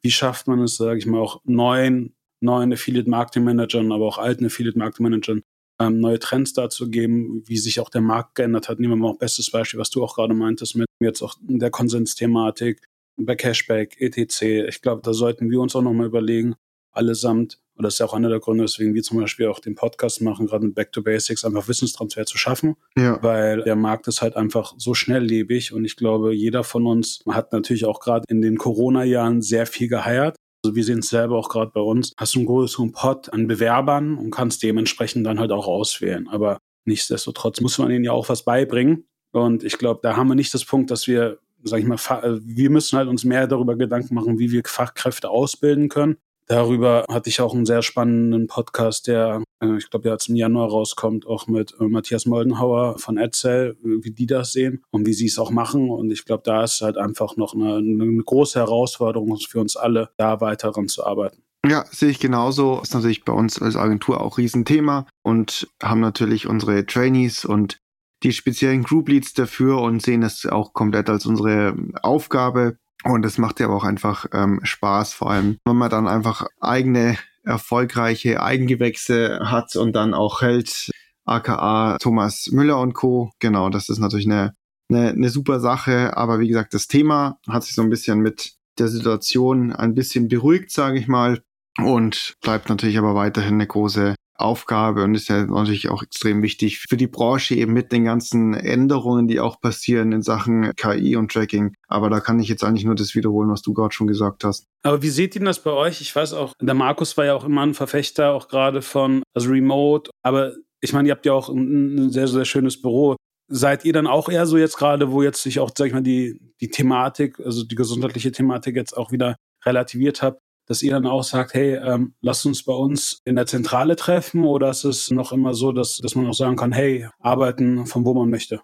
wie 0.02 0.12
schafft 0.12 0.48
man 0.48 0.60
es, 0.60 0.78
sage 0.78 0.98
ich 0.98 1.06
mal, 1.06 1.20
auch 1.20 1.42
neuen, 1.44 2.16
neuen 2.42 2.72
Affiliate-Marketing-Managern, 2.72 3.92
aber 3.92 4.06
auch 4.06 4.18
alten 4.18 4.46
Affiliate-Marketing-Managern 4.46 5.42
ähm, 5.80 6.00
neue 6.00 6.20
Trends 6.20 6.54
dazu 6.54 6.89
geben, 6.89 7.44
wie 7.46 7.58
sich 7.58 7.80
auch 7.80 7.89
der 7.89 8.02
Markt 8.02 8.36
geändert 8.36 8.70
hat. 8.70 8.80
Nehmen 8.80 8.94
wir 8.94 8.98
mal 8.98 9.10
auch 9.10 9.18
bestes 9.18 9.50
Beispiel, 9.52 9.80
was 9.80 9.89
du 9.89 10.04
auch 10.04 10.15
gerade 10.15 10.34
meintest, 10.34 10.76
mit 10.76 10.88
jetzt 11.00 11.22
auch 11.22 11.36
der 11.39 11.72
Konsensthematik, 11.72 12.82
bei 13.18 13.36
Cashback, 13.36 14.00
etc. 14.00 14.42
Ich 14.70 14.82
glaube, 14.82 15.02
da 15.04 15.13
sollten 15.13 15.50
wir 15.50 15.60
uns 15.62 15.76
auch 15.76 15.82
nochmal 15.82 16.08
überlegen, 16.08 16.56
allesamt, 16.92 17.60
und 17.76 17.84
das 17.84 17.94
ist 17.94 18.00
ja 18.00 18.06
auch 18.06 18.13
einer 18.13 18.30
der 18.30 18.39
Gründe, 18.39 18.65
weswegen 18.65 18.94
wir 18.94 19.04
zum 19.04 19.20
Beispiel 19.20 19.48
auch 19.48 19.60
den 19.60 19.76
Podcast 19.76 20.22
machen, 20.22 20.48
gerade 20.48 20.65
mit 20.65 20.76
Back 20.76 20.92
to 20.92 21.02
Basics, 21.02 21.46
einfach 21.46 21.68
Wissenstransfer 21.68 22.26
zu 22.26 22.38
schaffen. 22.38 22.76
Ja. 22.98 23.22
Weil 23.24 23.63
der 23.63 23.78
Markt 23.78 24.08
ist 24.08 24.22
halt 24.22 24.36
einfach 24.36 24.74
so 24.78 24.94
schnelllebig 24.94 25.72
und 25.72 25.86
ich 25.86 25.96
glaube, 25.96 26.34
jeder 26.34 26.63
von 26.63 26.86
uns 26.86 27.24
hat 27.30 27.54
natürlich 27.54 27.86
auch 27.86 28.02
gerade 28.02 28.26
in 28.28 28.42
den 28.42 28.58
Corona-Jahren 28.58 29.42
sehr 29.42 29.65
viel 29.65 29.88
geheiert. 29.88 30.36
Also 30.63 30.76
wir 30.76 30.84
sehen 30.84 31.00
es 31.00 31.10
selber 31.10 31.38
auch 31.38 31.50
gerade 31.50 31.72
bei 31.74 31.80
uns. 31.80 32.13
Hast 32.17 32.36
du 32.36 32.39
einen 32.39 32.48
größeren 32.48 32.91
Pot 32.91 33.32
an 33.32 33.48
Bewerbern 33.48 34.17
und 34.17 34.32
kannst 34.32 34.62
dementsprechend 34.62 35.26
dann 35.26 35.39
halt 35.39 35.52
auch 35.52 35.67
auswählen. 35.67 36.28
Aber 36.28 36.60
nichtsdestotrotz 36.86 37.62
muss 37.62 37.78
man 37.78 37.91
ihnen 37.91 38.04
ja 38.04 38.12
auch 38.12 38.28
was 38.30 38.43
beibringen. 38.43 39.08
Und 39.32 39.63
ich 39.63 39.78
glaube, 39.78 40.02
da 40.04 40.17
haben 40.17 40.28
wir 40.28 40.36
nicht 40.36 40.54
das 40.54 40.65
Punkt, 40.65 40.91
dass 40.91 41.08
wir, 41.08 41.39
sag 41.63 41.80
ich 41.80 41.86
mal, 41.86 41.95
äh, 41.95 42.39
wir 42.43 42.69
müssen 42.69 42.98
halt 42.98 43.08
uns 43.08 43.24
mehr 43.24 43.48
darüber 43.48 43.78
Gedanken 43.78 44.15
machen, 44.15 44.39
wie 44.39 44.52
wir 44.52 44.63
Fachkräfte 44.65 45.30
ausbilden 45.30 45.88
können. 45.88 46.17
Darüber 46.50 47.06
hatte 47.12 47.30
ich 47.30 47.42
auch 47.42 47.54
einen 47.54 47.68
sehr 47.68 47.84
spannenden 47.84 48.48
Podcast, 48.48 49.06
der, 49.06 49.44
äh, 49.64 49.78
ich 49.78 49.92
glaube, 49.92 50.10
jetzt 50.10 50.30
im 50.30 50.36
Januar 50.36 50.70
rauskommt, 50.70 51.28
auch 51.28 51.46
mit 51.46 51.76
äh, 51.80 51.84
Matthias 51.84 52.26
Moldenhauer 52.26 52.98
von 52.98 53.18
Edsel, 53.18 53.78
wie 53.84 54.10
die 54.10 54.26
das 54.26 54.52
sehen 54.52 54.84
und 54.90 55.06
wie 55.06 55.14
sie 55.14 55.28
es 55.28 55.38
auch 55.38 55.52
machen. 55.52 55.92
Und 55.92 56.10
ich 56.10 56.26
glaube, 56.26 56.42
da 56.44 56.64
ist 56.64 56.82
halt 56.82 56.98
einfach 56.98 57.38
noch 57.38 57.54
eine, 57.54 57.76
eine 57.76 58.24
große 58.24 58.58
Herausforderung 58.58 59.38
für 59.38 59.60
uns 59.60 59.78
alle, 59.78 60.10
da 60.18 60.42
weiter 60.42 60.72
dran 60.72 60.88
zu 60.88 61.06
arbeiten. 61.06 61.44
Ja, 61.68 61.86
sehe 61.92 62.10
ich 62.10 62.20
genauso. 62.20 62.80
Ist 62.82 62.96
natürlich 62.96 63.26
bei 63.26 63.34
uns 63.34 63.62
als 63.62 63.76
Agentur 63.76 64.20
auch 64.20 64.40
Riesenthema 64.40 65.06
und 65.22 65.68
haben 65.84 66.00
natürlich 66.00 66.48
unsere 66.48 66.84
Trainees 66.84 67.46
und 67.46 67.80
die 68.24 68.34
speziellen 68.34 68.82
Group 68.82 69.08
Leads 69.08 69.34
dafür 69.34 69.82
und 69.82 70.02
sehen 70.02 70.24
es 70.24 70.48
auch 70.48 70.74
komplett 70.74 71.12
als 71.12 71.28
unsere 71.28 71.76
Aufgabe, 72.02 72.78
Und 73.04 73.26
es 73.26 73.38
macht 73.38 73.60
ja 73.60 73.70
auch 73.70 73.84
einfach 73.84 74.26
ähm, 74.34 74.60
Spaß, 74.64 75.14
vor 75.14 75.32
allem, 75.32 75.58
wenn 75.66 75.78
man 75.78 75.90
dann 75.90 76.08
einfach 76.08 76.48
eigene 76.60 77.18
erfolgreiche 77.44 78.42
Eigengewächse 78.44 79.40
hat 79.44 79.76
und 79.76 79.94
dann 79.94 80.14
auch 80.14 80.42
hält, 80.42 80.92
aka 81.26 81.98
Thomas 82.00 82.50
Müller 82.52 82.80
und 82.80 82.94
Co. 82.94 83.32
Genau, 83.40 83.70
das 83.70 83.90
ist 83.90 84.00
natürlich 84.00 84.26
eine, 84.26 84.54
eine, 84.90 85.10
eine 85.10 85.30
super 85.30 85.60
Sache. 85.60 86.18
Aber 86.18 86.40
wie 86.40 86.48
gesagt, 86.48 86.74
das 86.74 86.88
Thema 86.88 87.40
hat 87.48 87.64
sich 87.64 87.76
so 87.76 87.82
ein 87.82 87.90
bisschen 87.90 88.20
mit 88.20 88.54
der 88.78 88.88
Situation 88.88 89.74
ein 89.74 89.96
bisschen 89.96 90.28
beruhigt, 90.28 90.72
sage 90.72 91.00
ich 91.00 91.08
mal. 91.08 91.42
Und 91.78 92.36
bleibt 92.42 92.68
natürlich 92.68 92.98
aber 92.98 93.16
weiterhin 93.16 93.56
eine 93.56 93.68
große 93.68 94.16
Aufgabe 94.39 95.04
und 95.04 95.15
ist 95.15 95.28
ja 95.28 95.45
natürlich 95.45 95.89
auch 95.89 96.02
extrem 96.02 96.41
wichtig 96.41 96.80
für 96.80 96.97
die 96.97 97.08
Branche 97.08 97.56
eben 97.56 97.73
mit 97.73 97.91
den 97.91 98.06
ganzen 98.06 98.54
Änderungen, 98.54 99.28
die 99.28 99.39
auch 99.39 99.60
passieren 99.60 100.12
in 100.12 100.21
Sachen 100.21 100.71
KI 100.75 101.15
und 101.15 101.32
Tracking. 101.32 101.73
Aber 101.88 102.10
da 102.10 102.19
kann 102.19 102.39
ich 102.39 102.47
jetzt 102.47 102.63
eigentlich 102.63 102.86
nur 102.86 102.95
das 102.95 103.15
wiederholen, 103.15 103.49
was 103.49 103.62
du 103.62 103.73
gerade 103.73 103.93
schon 103.93 104.08
gesagt 104.08 104.43
hast. 104.43 104.65
Aber 104.84 105.02
wie 105.02 105.10
seht 105.10 105.36
ihr 105.36 105.43
das 105.43 105.62
bei 105.62 105.71
euch? 105.71 106.02
Ich 106.02 106.15
weiß 106.15 106.34
auch, 106.34 106.54
der 106.62 106.73
Markus 106.73 107.17
war 107.17 107.25
ja 107.25 107.36
auch 107.36 107.43
immer 107.43 107.63
ein 107.63 107.73
Verfechter 107.73 108.34
auch 108.34 108.47
gerade 108.47 108.82
von 108.82 109.23
also 109.34 109.49
Remote, 109.49 110.10
aber 110.23 110.54
ich 110.82 110.93
meine, 110.93 111.10
ihr 111.10 111.12
habt 111.12 111.25
ja 111.25 111.34
auch 111.34 111.49
ein, 111.49 111.95
ein 111.95 112.10
sehr, 112.10 112.28
sehr 112.28 112.45
schönes 112.45 112.82
Büro. 112.82 113.15
Seid 113.52 113.84
ihr 113.84 113.93
dann 113.93 114.08
auch 114.08 114.30
eher 114.30 114.45
so 114.45 114.58
jetzt 114.58 114.78
gerade, 114.78 115.12
wo 115.12 115.23
jetzt 115.23 115.41
sich 115.41 115.60
auch, 115.60 115.71
sag 115.75 115.88
ich 115.88 115.93
mal, 115.93 116.02
die, 116.02 116.39
die 116.62 116.69
Thematik, 116.69 117.39
also 117.39 117.63
die 117.63 117.75
gesundheitliche 117.75 118.32
Thematik 118.32 118.75
jetzt 118.75 118.95
auch 118.95 119.12
wieder 119.12 119.36
relativiert 119.65 120.21
habt, 120.21 120.39
dass 120.70 120.84
ihr 120.84 120.92
dann 120.92 121.08
auch 121.08 121.24
sagt, 121.24 121.56
hey, 121.56 121.76
ähm, 121.76 122.14
lasst 122.22 122.46
uns 122.46 122.64
bei 122.64 122.74
uns 122.74 123.22
in 123.26 123.36
der 123.36 123.48
Zentrale 123.48 123.96
treffen 123.96 124.46
oder 124.46 124.70
ist 124.70 124.86
es 124.86 125.10
noch 125.10 125.32
immer 125.32 125.56
so, 125.56 125.72
dass, 125.72 125.98
dass 125.98 126.16
man 126.16 126.28
auch 126.28 126.34
sagen 126.34 126.56
kann, 126.56 126.72
hey, 126.72 127.10
arbeiten 127.20 127.88
von 127.88 128.06
wo 128.06 128.14
man 128.14 128.30
möchte? 128.30 128.62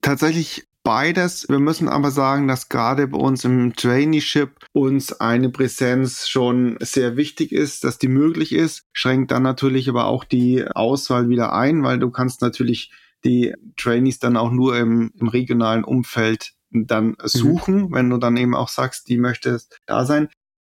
Tatsächlich 0.00 0.68
beides. 0.84 1.48
Wir 1.48 1.58
müssen 1.58 1.88
aber 1.88 2.12
sagen, 2.12 2.46
dass 2.46 2.68
gerade 2.68 3.08
bei 3.08 3.18
uns 3.18 3.44
im 3.44 3.74
Traineeship 3.74 4.64
uns 4.72 5.12
eine 5.12 5.50
Präsenz 5.50 6.28
schon 6.28 6.78
sehr 6.80 7.16
wichtig 7.16 7.50
ist, 7.50 7.82
dass 7.82 7.98
die 7.98 8.08
möglich 8.08 8.52
ist. 8.52 8.84
Schränkt 8.92 9.32
dann 9.32 9.42
natürlich 9.42 9.88
aber 9.88 10.06
auch 10.06 10.22
die 10.22 10.64
Auswahl 10.66 11.28
wieder 11.28 11.52
ein, 11.52 11.82
weil 11.82 11.98
du 11.98 12.10
kannst 12.10 12.42
natürlich 12.42 12.92
die 13.24 13.54
Trainees 13.76 14.20
dann 14.20 14.36
auch 14.36 14.52
nur 14.52 14.78
im, 14.78 15.12
im 15.18 15.26
regionalen 15.26 15.82
Umfeld 15.84 16.52
dann 16.70 17.08
mhm. 17.08 17.16
suchen, 17.24 17.74
mhm. 17.82 17.92
wenn 17.92 18.08
du 18.08 18.18
dann 18.18 18.36
eben 18.36 18.54
auch 18.54 18.68
sagst, 18.68 19.08
die 19.08 19.18
möchtest 19.18 19.80
da 19.86 20.04
sein. 20.04 20.28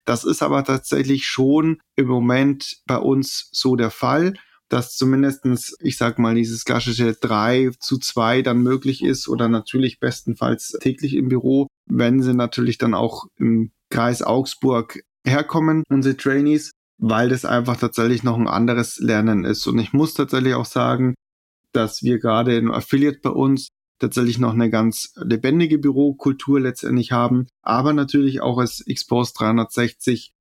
Das 0.07 0.23
ist 0.23 0.41
aber 0.41 0.63
tatsächlich 0.63 1.25
schon 1.25 1.81
im 1.97 2.07
Moment 2.07 2.77
bei 2.85 2.97
uns 2.97 3.49
so 3.51 3.75
der 3.75 3.91
Fall, 3.91 4.35
dass 4.69 4.95
zumindestens, 4.95 5.75
ich 5.81 5.97
sag 5.97 6.17
mal, 6.17 6.33
dieses 6.33 6.63
klassische 6.63 7.13
drei 7.13 7.71
zu 7.81 7.97
zwei 7.97 8.41
dann 8.41 8.59
möglich 8.63 9.03
ist 9.03 9.27
oder 9.27 9.49
natürlich 9.49 9.99
bestenfalls 9.99 10.77
täglich 10.79 11.13
im 11.13 11.27
Büro, 11.27 11.67
wenn 11.89 12.21
sie 12.21 12.33
natürlich 12.33 12.77
dann 12.77 12.93
auch 12.93 13.25
im 13.35 13.71
Kreis 13.89 14.21
Augsburg 14.21 15.01
herkommen, 15.25 15.83
unsere 15.89 16.15
Trainees, 16.15 16.71
weil 16.97 17.27
das 17.27 17.43
einfach 17.43 17.75
tatsächlich 17.75 18.23
noch 18.23 18.37
ein 18.37 18.47
anderes 18.47 18.99
Lernen 18.99 19.43
ist. 19.43 19.67
Und 19.67 19.77
ich 19.77 19.91
muss 19.91 20.13
tatsächlich 20.13 20.53
auch 20.53 20.65
sagen, 20.65 21.15
dass 21.73 22.01
wir 22.01 22.17
gerade 22.19 22.55
im 22.55 22.71
Affiliate 22.71 23.19
bei 23.21 23.31
uns 23.31 23.67
tatsächlich 23.99 24.39
noch 24.39 24.53
eine 24.53 24.69
ganz 24.69 25.13
lebendige 25.15 25.77
Bürokultur 25.77 26.59
letztendlich 26.59 27.11
haben, 27.11 27.47
aber 27.61 27.93
natürlich 27.93 28.41
auch 28.41 28.57
als 28.57 28.81
Expose 28.81 29.33
360 29.35 30.31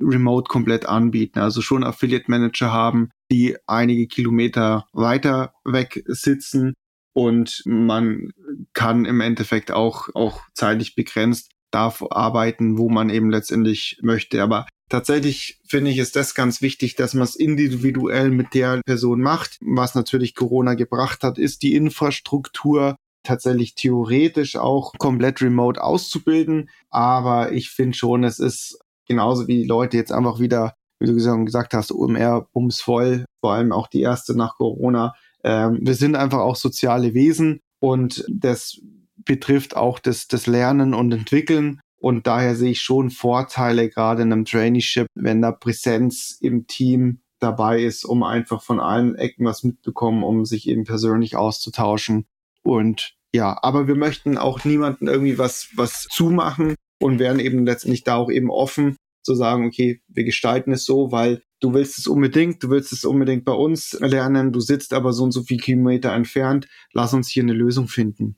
remote 0.00 0.48
komplett 0.48 0.86
anbieten. 0.86 1.40
Also 1.40 1.62
schon 1.62 1.84
Affiliate 1.84 2.30
Manager 2.30 2.72
haben, 2.72 3.10
die 3.30 3.56
einige 3.66 4.06
Kilometer 4.06 4.86
weiter 4.92 5.52
weg 5.64 6.02
sitzen 6.06 6.74
und 7.12 7.62
man 7.66 8.30
kann 8.72 9.04
im 9.04 9.20
Endeffekt 9.20 9.72
auch, 9.72 10.08
auch 10.14 10.42
zeitlich 10.54 10.94
begrenzt 10.94 11.50
darf 11.70 12.04
arbeiten, 12.10 12.78
wo 12.78 12.88
man 12.88 13.10
eben 13.10 13.30
letztendlich 13.30 13.98
möchte. 14.02 14.42
Aber 14.42 14.66
tatsächlich 14.90 15.58
finde 15.66 15.90
ich, 15.90 15.98
ist 15.98 16.16
das 16.16 16.34
ganz 16.34 16.60
wichtig, 16.60 16.96
dass 16.96 17.14
man 17.14 17.24
es 17.24 17.36
individuell 17.36 18.30
mit 18.30 18.52
der 18.52 18.82
Person 18.84 19.20
macht. 19.22 19.56
Was 19.62 19.94
natürlich 19.94 20.34
Corona 20.34 20.74
gebracht 20.74 21.22
hat, 21.22 21.38
ist 21.38 21.62
die 21.62 21.74
Infrastruktur 21.74 22.96
tatsächlich 23.22 23.74
theoretisch 23.74 24.56
auch 24.56 24.92
komplett 24.98 25.40
remote 25.40 25.82
auszubilden. 25.82 26.68
Aber 26.90 27.52
ich 27.52 27.70
finde 27.70 27.96
schon, 27.96 28.24
es 28.24 28.38
ist 28.38 28.78
genauso 29.06 29.48
wie 29.48 29.62
die 29.62 29.68
Leute 29.68 29.96
jetzt 29.96 30.12
einfach 30.12 30.38
wieder, 30.38 30.74
wie 30.98 31.06
du 31.06 31.44
gesagt 31.44 31.72
hast, 31.72 31.92
OMR 31.92 32.48
bumsvoll, 32.52 33.24
vor 33.40 33.54
allem 33.54 33.72
auch 33.72 33.88
die 33.88 34.02
erste 34.02 34.36
nach 34.36 34.56
Corona. 34.56 35.14
Ähm, 35.42 35.78
wir 35.80 35.94
sind 35.94 36.16
einfach 36.16 36.40
auch 36.40 36.56
soziale 36.56 37.14
Wesen 37.14 37.60
und 37.78 38.24
das 38.28 38.80
betrifft 39.16 39.76
auch 39.76 39.98
das, 39.98 40.28
das 40.28 40.46
Lernen 40.46 40.94
und 40.94 41.12
Entwickeln. 41.12 41.80
Und 42.00 42.26
daher 42.26 42.56
sehe 42.56 42.70
ich 42.70 42.80
schon 42.80 43.10
Vorteile 43.10 43.88
gerade 43.90 44.22
in 44.22 44.32
einem 44.32 44.46
Traineeship, 44.46 45.06
wenn 45.14 45.42
da 45.42 45.52
Präsenz 45.52 46.38
im 46.40 46.66
Team 46.66 47.20
dabei 47.40 47.82
ist, 47.82 48.04
um 48.04 48.22
einfach 48.22 48.62
von 48.62 48.80
allen 48.80 49.14
Ecken 49.16 49.44
was 49.44 49.64
mitbekommen, 49.64 50.22
um 50.22 50.44
sich 50.44 50.68
eben 50.68 50.84
persönlich 50.84 51.36
auszutauschen. 51.36 52.26
Und 52.62 53.14
ja, 53.34 53.58
aber 53.62 53.86
wir 53.86 53.96
möchten 53.96 54.38
auch 54.38 54.64
niemanden 54.64 55.08
irgendwie 55.08 55.38
was, 55.38 55.68
was 55.76 56.06
zumachen 56.10 56.74
und 57.00 57.18
werden 57.18 57.40
eben 57.40 57.64
letztendlich 57.66 58.02
da 58.02 58.16
auch 58.16 58.30
eben 58.30 58.50
offen 58.50 58.96
zu 59.22 59.34
sagen, 59.34 59.66
okay, 59.66 60.00
wir 60.08 60.24
gestalten 60.24 60.72
es 60.72 60.84
so, 60.84 61.12
weil 61.12 61.42
du 61.60 61.74
willst 61.74 61.98
es 61.98 62.06
unbedingt, 62.06 62.62
du 62.62 62.70
willst 62.70 62.92
es 62.92 63.04
unbedingt 63.04 63.44
bei 63.44 63.52
uns 63.52 63.92
lernen, 64.00 64.52
du 64.52 64.60
sitzt 64.60 64.94
aber 64.94 65.12
so 65.12 65.24
und 65.24 65.32
so 65.32 65.42
viele 65.42 65.60
Kilometer 65.60 66.12
entfernt, 66.12 66.68
lass 66.92 67.12
uns 67.12 67.28
hier 67.28 67.42
eine 67.42 67.52
Lösung 67.52 67.88
finden. 67.88 68.36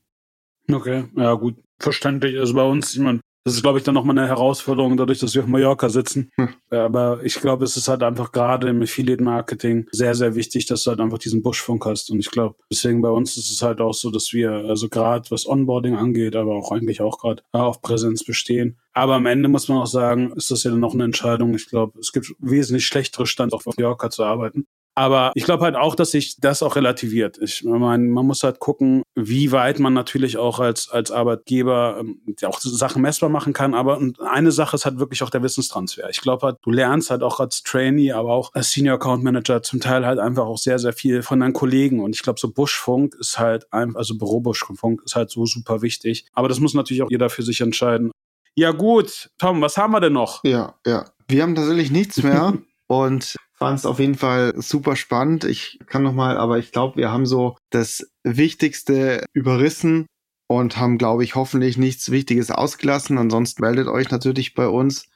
Okay, 0.70 1.04
ja 1.16 1.34
gut, 1.34 1.56
verständlich. 1.78 2.38
Also 2.38 2.54
bei 2.54 2.64
uns, 2.64 2.94
ich 2.94 3.00
meine, 3.00 3.20
das 3.44 3.54
ist, 3.54 3.62
glaube 3.62 3.78
ich, 3.78 3.84
dann 3.84 3.94
nochmal 3.94 4.16
eine 4.16 4.28
Herausforderung, 4.28 4.96
dadurch, 4.96 5.18
dass 5.18 5.34
wir 5.34 5.42
auf 5.42 5.48
Mallorca 5.48 5.88
sitzen. 5.88 6.30
Hm. 6.36 6.50
Aber 6.70 7.20
ich 7.24 7.34
glaube, 7.34 7.64
es 7.64 7.76
ist 7.76 7.88
halt 7.88 8.02
einfach 8.02 8.30
gerade 8.30 8.68
im 8.68 8.82
Affiliate-Marketing 8.82 9.88
sehr, 9.90 10.14
sehr 10.14 10.34
wichtig, 10.34 10.66
dass 10.66 10.84
du 10.84 10.90
halt 10.90 11.00
einfach 11.00 11.18
diesen 11.18 11.42
Buschfunk 11.42 11.84
hast. 11.86 12.10
Und 12.10 12.20
ich 12.20 12.30
glaube, 12.30 12.56
deswegen 12.70 13.02
bei 13.02 13.10
uns 13.10 13.36
ist 13.36 13.50
es 13.50 13.62
halt 13.62 13.80
auch 13.80 13.94
so, 13.94 14.10
dass 14.10 14.32
wir, 14.32 14.52
also 14.52 14.88
gerade 14.88 15.30
was 15.30 15.46
Onboarding 15.46 15.96
angeht, 15.96 16.36
aber 16.36 16.54
auch 16.54 16.70
eigentlich 16.70 17.00
auch 17.00 17.18
gerade 17.18 17.42
auf 17.52 17.82
Präsenz 17.82 18.24
bestehen. 18.24 18.78
Aber 18.92 19.14
am 19.14 19.26
Ende 19.26 19.48
muss 19.48 19.68
man 19.68 19.78
auch 19.78 19.86
sagen, 19.86 20.32
ist 20.36 20.50
das 20.50 20.62
ja 20.62 20.70
dann 20.70 20.80
noch 20.80 20.94
eine 20.94 21.04
Entscheidung. 21.04 21.54
Ich 21.54 21.68
glaube, 21.68 21.98
es 21.98 22.12
gibt 22.12 22.34
wesentlich 22.38 22.86
schlechtere 22.86 23.26
Standorte 23.26 23.66
auf 23.66 23.76
Mallorca 23.76 24.10
zu 24.10 24.22
arbeiten. 24.24 24.66
Aber 24.94 25.32
ich 25.34 25.44
glaube 25.44 25.64
halt 25.64 25.76
auch, 25.76 25.94
dass 25.94 26.10
sich 26.10 26.38
das 26.38 26.62
auch 26.62 26.76
relativiert. 26.76 27.38
Ich 27.40 27.64
meine, 27.64 28.04
man 28.04 28.26
muss 28.26 28.42
halt 28.42 28.58
gucken, 28.58 29.02
wie 29.14 29.50
weit 29.50 29.78
man 29.78 29.94
natürlich 29.94 30.36
auch 30.36 30.60
als, 30.60 30.90
als 30.90 31.10
Arbeitgeber 31.10 31.96
ähm, 32.00 32.20
auch 32.44 32.60
Sachen 32.60 33.00
messbar 33.00 33.30
machen 33.30 33.54
kann. 33.54 33.74
Aber 33.74 34.00
eine 34.26 34.52
Sache 34.52 34.76
ist 34.76 34.84
halt 34.84 34.98
wirklich 34.98 35.22
auch 35.22 35.30
der 35.30 35.42
Wissenstransfer. 35.42 36.10
Ich 36.10 36.20
glaube 36.20 36.46
halt, 36.46 36.56
du 36.62 36.70
lernst 36.70 37.10
halt 37.10 37.22
auch 37.22 37.40
als 37.40 37.62
Trainee, 37.62 38.12
aber 38.12 38.32
auch 38.32 38.52
als 38.52 38.72
Senior 38.72 38.96
Account 38.96 39.24
Manager 39.24 39.62
zum 39.62 39.80
Teil 39.80 40.04
halt 40.04 40.18
einfach 40.18 40.44
auch 40.44 40.58
sehr, 40.58 40.78
sehr 40.78 40.92
viel 40.92 41.22
von 41.22 41.40
deinen 41.40 41.54
Kollegen. 41.54 42.00
Und 42.00 42.14
ich 42.14 42.22
glaube, 42.22 42.38
so 42.38 42.52
Buschfunk 42.52 43.14
ist 43.18 43.38
halt 43.38 43.72
einfach, 43.72 43.98
also 43.98 44.18
Bürobuschfunk 44.18 45.02
ist 45.04 45.16
halt 45.16 45.30
so 45.30 45.46
super 45.46 45.80
wichtig. 45.80 46.26
Aber 46.34 46.48
das 46.48 46.60
muss 46.60 46.74
natürlich 46.74 47.02
auch 47.02 47.10
jeder 47.10 47.30
für 47.30 47.42
sich 47.42 47.62
entscheiden. 47.62 48.10
Ja 48.54 48.72
gut, 48.72 49.30
Tom, 49.38 49.62
was 49.62 49.78
haben 49.78 49.92
wir 49.92 50.00
denn 50.00 50.12
noch? 50.12 50.44
Ja, 50.44 50.74
ja. 50.86 51.06
Wir 51.28 51.42
haben 51.42 51.54
tatsächlich 51.54 51.90
nichts 51.90 52.22
mehr. 52.22 52.58
und 52.86 53.36
fand 53.62 53.78
es 53.78 53.86
auf 53.86 54.00
jeden 54.00 54.16
Fall 54.16 54.54
super 54.56 54.96
spannend. 54.96 55.44
Ich 55.44 55.78
kann 55.86 56.02
noch 56.02 56.14
mal, 56.14 56.36
aber 56.36 56.58
ich 56.58 56.72
glaube, 56.72 56.96
wir 56.96 57.12
haben 57.12 57.26
so 57.26 57.56
das 57.70 58.10
Wichtigste 58.24 59.24
überrissen 59.32 60.06
und 60.48 60.78
haben, 60.78 60.98
glaube 60.98 61.22
ich, 61.22 61.36
hoffentlich 61.36 61.78
nichts 61.78 62.10
Wichtiges 62.10 62.50
ausgelassen. 62.50 63.18
Ansonsten 63.18 63.62
meldet 63.62 63.86
euch 63.86 64.10
natürlich 64.10 64.54
bei 64.54 64.66
uns. 64.66 65.06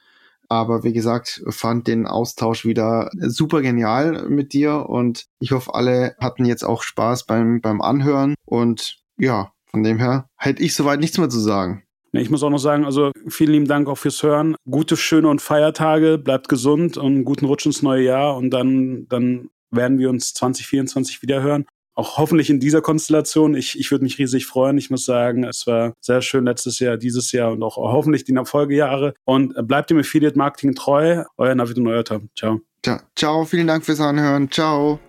Aber 0.47 0.85
wie 0.85 0.93
gesagt, 0.93 1.43
fand 1.49 1.87
den 1.87 2.07
Austausch 2.07 2.63
wieder 2.63 3.09
super 3.19 3.61
genial 3.61 4.29
mit 4.29 4.53
dir 4.53 4.87
und 4.87 5.25
ich 5.41 5.51
hoffe, 5.51 5.75
alle 5.75 6.15
hatten 6.17 6.45
jetzt 6.45 6.63
auch 6.63 6.83
Spaß 6.83 7.25
beim, 7.25 7.59
beim 7.59 7.81
Anhören. 7.81 8.33
Und 8.45 8.99
ja, 9.17 9.51
von 9.69 9.83
dem 9.83 9.97
her 9.97 10.29
hätte 10.37 10.63
ich 10.63 10.73
soweit 10.73 11.01
nichts 11.01 11.17
mehr 11.17 11.27
zu 11.27 11.41
sagen. 11.41 11.83
Ich 12.11 12.29
muss 12.29 12.43
auch 12.43 12.49
noch 12.49 12.57
sagen, 12.57 12.85
also 12.85 13.11
vielen 13.27 13.51
lieben 13.51 13.67
Dank 13.67 13.87
auch 13.89 13.97
fürs 13.97 14.23
Hören. 14.23 14.55
Gute, 14.69 14.97
schöne 14.97 15.27
und 15.27 15.41
Feiertage, 15.41 16.17
bleibt 16.17 16.49
gesund 16.49 16.97
und 16.97 17.25
guten 17.25 17.45
Rutsch 17.45 17.65
ins 17.65 17.81
neue 17.81 18.03
Jahr 18.03 18.37
und 18.37 18.49
dann, 18.51 19.07
dann 19.09 19.49
werden 19.71 19.99
wir 19.99 20.09
uns 20.09 20.33
2024 20.33 21.21
wieder 21.21 21.41
hören. 21.41 21.65
Auch 21.95 22.17
hoffentlich 22.19 22.51
in 22.51 22.59
dieser 22.59 22.81
Konstellation. 22.81 23.55
Ich, 23.55 23.77
ich 23.79 23.89
würde 23.89 24.03
mich 24.03 24.19
riesig 24.19 24.45
freuen. 24.45 24.77
Ich 24.77 24.91
muss 24.91 25.05
sagen, 25.05 25.43
es 25.43 25.65
war 25.65 25.93
sehr 25.99 26.21
schön 26.21 26.45
letztes 26.45 26.77
Jahr, 26.77 26.95
dieses 26.95 27.31
Jahr 27.31 27.51
und 27.51 27.63
auch 27.63 27.75
hoffentlich 27.77 28.23
die 28.23 28.39
Folgejahre. 28.45 29.15
Und 29.25 29.55
bleibt 29.67 29.89
dem 29.89 29.97
Affiliate 29.97 30.37
Marketing 30.37 30.75
treu. 30.75 31.23
Euer 31.37 31.55
Navid 31.55 31.79
und 31.79 31.87
euer 31.87 32.03
Tom. 32.03 32.29
Ciao. 32.37 32.61
Ciao. 32.83 32.99
Ciao. 33.15 33.45
Vielen 33.45 33.65
Dank 33.65 33.83
fürs 33.83 33.99
Anhören. 33.99 34.51
Ciao. 34.51 34.99